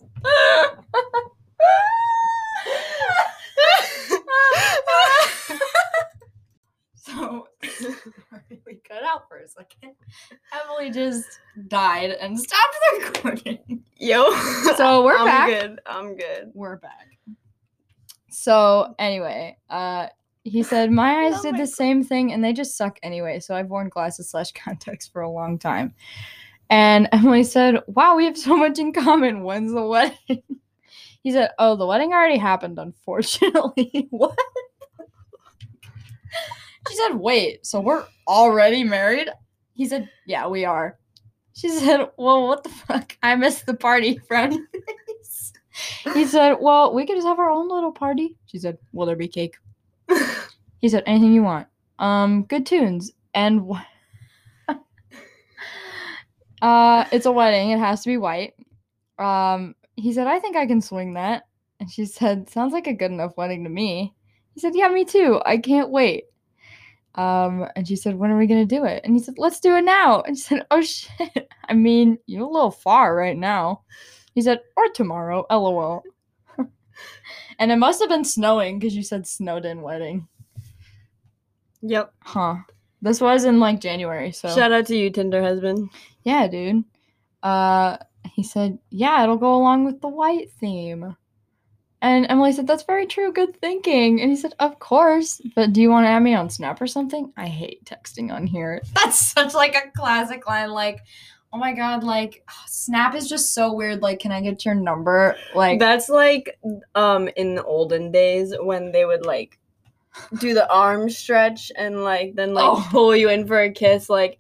[6.95, 7.49] so
[8.67, 9.95] we cut out for a second.
[10.53, 11.25] Emily just
[11.69, 13.85] died and stopped the recording.
[13.97, 14.31] Yo.
[14.77, 15.49] So we're I'm back.
[15.49, 15.81] good.
[15.87, 16.51] I'm good.
[16.53, 17.09] We're back.
[18.29, 20.09] So anyway, uh
[20.45, 22.99] he said my oh eyes Oh did my the same thing and they just suck
[23.03, 23.41] anyway.
[23.41, 25.95] So I've worn glasses slash contacts for a long time.
[26.71, 29.43] And Emily said, Wow, we have so much in common.
[29.43, 30.17] When's the wedding?
[31.25, 34.07] He said, Oh, the wedding already happened, unfortunately.
[34.11, 34.39] what?
[36.89, 39.29] She said, Wait, so we're already married?
[39.75, 40.97] He said, Yeah, we are.
[41.55, 43.17] She said, Well, what the fuck?
[43.23, 44.61] I missed the party, friend.
[46.15, 48.37] he said, Well, we could just have our own little party.
[48.47, 49.57] She said, Will there be cake?
[50.81, 51.67] He said, Anything you want.
[51.99, 53.13] Um, good tunes.
[53.35, 53.71] And
[56.63, 58.55] uh it's a wedding, it has to be white.
[59.19, 61.45] Um, he said, I think I can swing that.
[61.81, 64.15] And she said, Sounds like a good enough wedding to me.
[64.55, 65.41] He said, Yeah, me too.
[65.45, 66.25] I can't wait.
[67.15, 69.03] Um, and she said, When are we gonna do it?
[69.05, 70.23] And he said, Let's do it now.
[70.23, 71.49] And she said, Oh shit.
[71.69, 73.83] I mean, you're a little far right now.
[74.35, 76.03] He said, Or tomorrow, lol.
[77.59, 80.29] And it must have been snowing because you said Snowden wedding.
[81.83, 82.13] Yep.
[82.21, 82.57] Huh.
[83.01, 85.91] This was in like January, so Shout out to you, Tinder husband.
[86.25, 86.85] yeah, dude.
[87.43, 87.99] Uh
[88.33, 91.17] he said, Yeah, it'll go along with the white theme.
[92.01, 94.21] And Emily said, That's very true, good thinking.
[94.21, 95.41] And he said, Of course.
[95.55, 97.33] But do you want to add me on Snap or something?
[97.37, 98.83] I hate texting on here.
[98.95, 101.01] That's such like a classic line, like,
[101.53, 104.03] oh my god, like Snap is just so weird.
[104.03, 105.37] Like, can I get your number?
[105.55, 106.59] Like That's like
[106.95, 109.59] um in the olden days when they would like
[110.41, 112.87] do the arm stretch and like then like Oh.
[112.91, 114.39] pull you in for a kiss like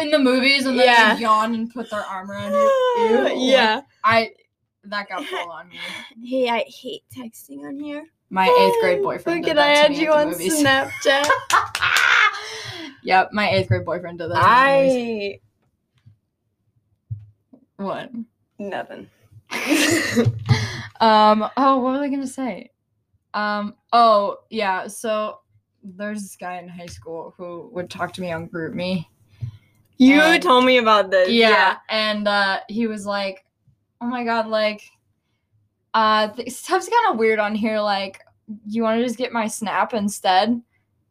[0.00, 1.16] in the movies and then Yeah.
[1.18, 3.28] yawn and put their arm around you.
[3.36, 3.50] Ew.
[3.50, 3.82] yeah.
[4.04, 4.30] I
[4.84, 5.76] that got full on me.
[6.24, 8.04] Hey, I hate texting on here.
[8.30, 9.40] My eighth grade boyfriend.
[9.42, 10.60] Look did at I add you on movies.
[10.62, 11.28] Snapchat.
[13.02, 14.34] yep, my eighth grade boyfriend did that.
[14.34, 15.38] To me at the movies.
[15.38, 15.40] I
[17.82, 18.10] what?
[18.58, 19.08] nothing.
[21.00, 21.48] um.
[21.56, 22.70] Oh, what was I gonna say?
[23.34, 23.74] Um.
[23.92, 24.86] Oh, yeah.
[24.86, 25.40] So
[25.82, 29.06] there's this guy in high school who would talk to me on GroupMe.
[29.98, 31.28] you And- told me about this.
[31.30, 33.44] Yeah, and uh, he was like,
[34.00, 34.82] "Oh my god, like,
[35.94, 37.80] uh, stuff's kind of weird on here.
[37.80, 38.20] Like,
[38.66, 40.60] you want to just get my snap instead?"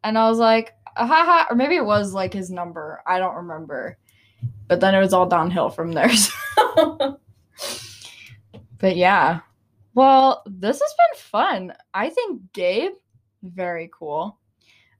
[0.04, 3.02] And I was like, "Haha," or maybe it was like his number.
[3.06, 3.98] I don't remember.
[4.68, 6.10] But then it was all downhill from there.
[6.16, 7.20] so-
[8.78, 9.42] but yeah,
[9.94, 11.74] well, this has been fun.
[11.94, 12.94] I think Gabe,
[13.44, 14.38] very cool.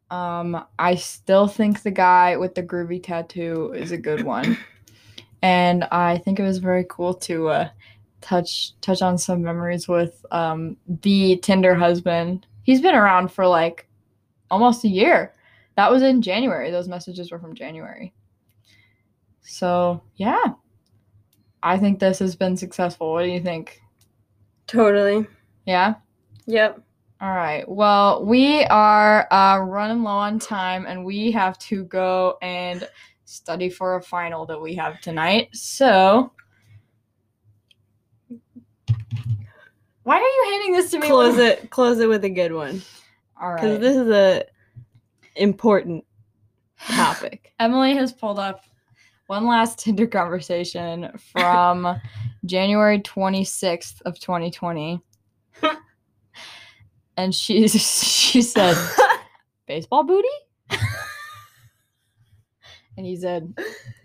[0.10, 4.58] Um, I still think the guy with the groovy tattoo is a good one
[5.42, 7.70] and I think it was very cool to uh,
[8.20, 12.46] touch touch on some memories with um, the Tinder husband.
[12.64, 13.88] He's been around for like
[14.50, 15.34] almost a year.
[15.78, 16.70] That was in January.
[16.72, 18.14] Those messages were from January.
[19.52, 20.42] So yeah,
[21.62, 23.12] I think this has been successful.
[23.12, 23.82] What do you think?
[24.66, 25.28] Totally.
[25.66, 25.96] Yeah.
[26.46, 26.82] Yep.
[27.20, 27.68] All right.
[27.68, 32.88] Well, we are uh, running low on time, and we have to go and
[33.26, 35.50] study for a final that we have tonight.
[35.52, 36.32] So,
[40.04, 41.08] why are you handing this to me?
[41.08, 41.70] Close it.
[41.70, 42.82] Close it with a good one
[43.40, 44.46] All because this is a
[45.36, 46.06] important
[46.88, 47.52] topic.
[47.60, 48.64] Emily has pulled up
[49.32, 52.02] one last Tinder conversation from
[52.46, 55.02] January 26th of 2020.
[57.18, 58.76] and she she said,
[59.68, 60.28] "Baseball booty?"
[62.98, 63.54] and he said,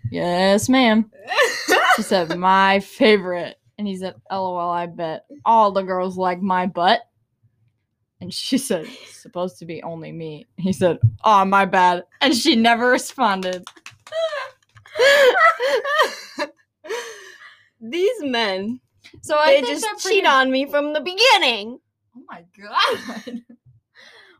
[0.09, 1.11] "Yes, ma'am."
[1.97, 6.67] She said, "My favorite." And he said, "LOL, I bet all the girls like my
[6.67, 7.01] butt."
[8.21, 12.55] And she said, "Supposed to be only me." He said, "Oh, my bad." And she
[12.55, 13.67] never responded.
[17.79, 18.79] These men,
[19.21, 21.79] So I they think just they're pretty- cheat on me from the beginning.
[22.15, 23.41] Oh my god.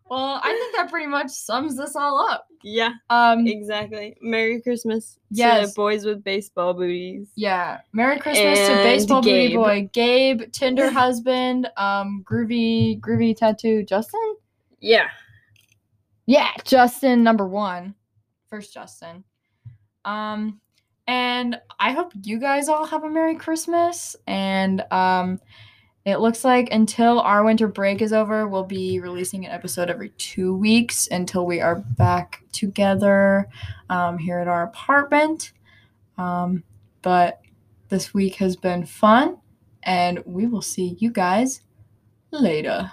[0.09, 2.47] well, I think that pretty much sums this all up.
[2.63, 4.17] Yeah, Um exactly.
[4.21, 5.69] Merry Christmas Yes.
[5.69, 7.29] to boys with baseball booties.
[7.35, 13.83] yeah, Merry Christmas to And baseball booty boy, Gabe, Tinder husband, um groovy groovy tattoo
[13.83, 14.35] Justin?
[14.79, 15.09] Yeah.
[16.25, 17.93] Yeah, Justin number 1.
[18.49, 19.23] First Justin.
[20.07, 20.61] Um,
[21.05, 24.15] and I hope you guys all have a Merry Christmas.
[24.25, 25.39] And um,
[26.05, 30.09] it looks like until our winter break is over, we'll be releasing an episode every
[30.17, 33.49] two weeks until we are back together
[33.89, 35.51] um, here at our apartment.
[36.17, 36.63] Um,
[37.01, 37.41] but
[37.89, 39.37] this week has been fun,
[39.83, 41.61] and we will see you guys
[42.31, 42.91] later.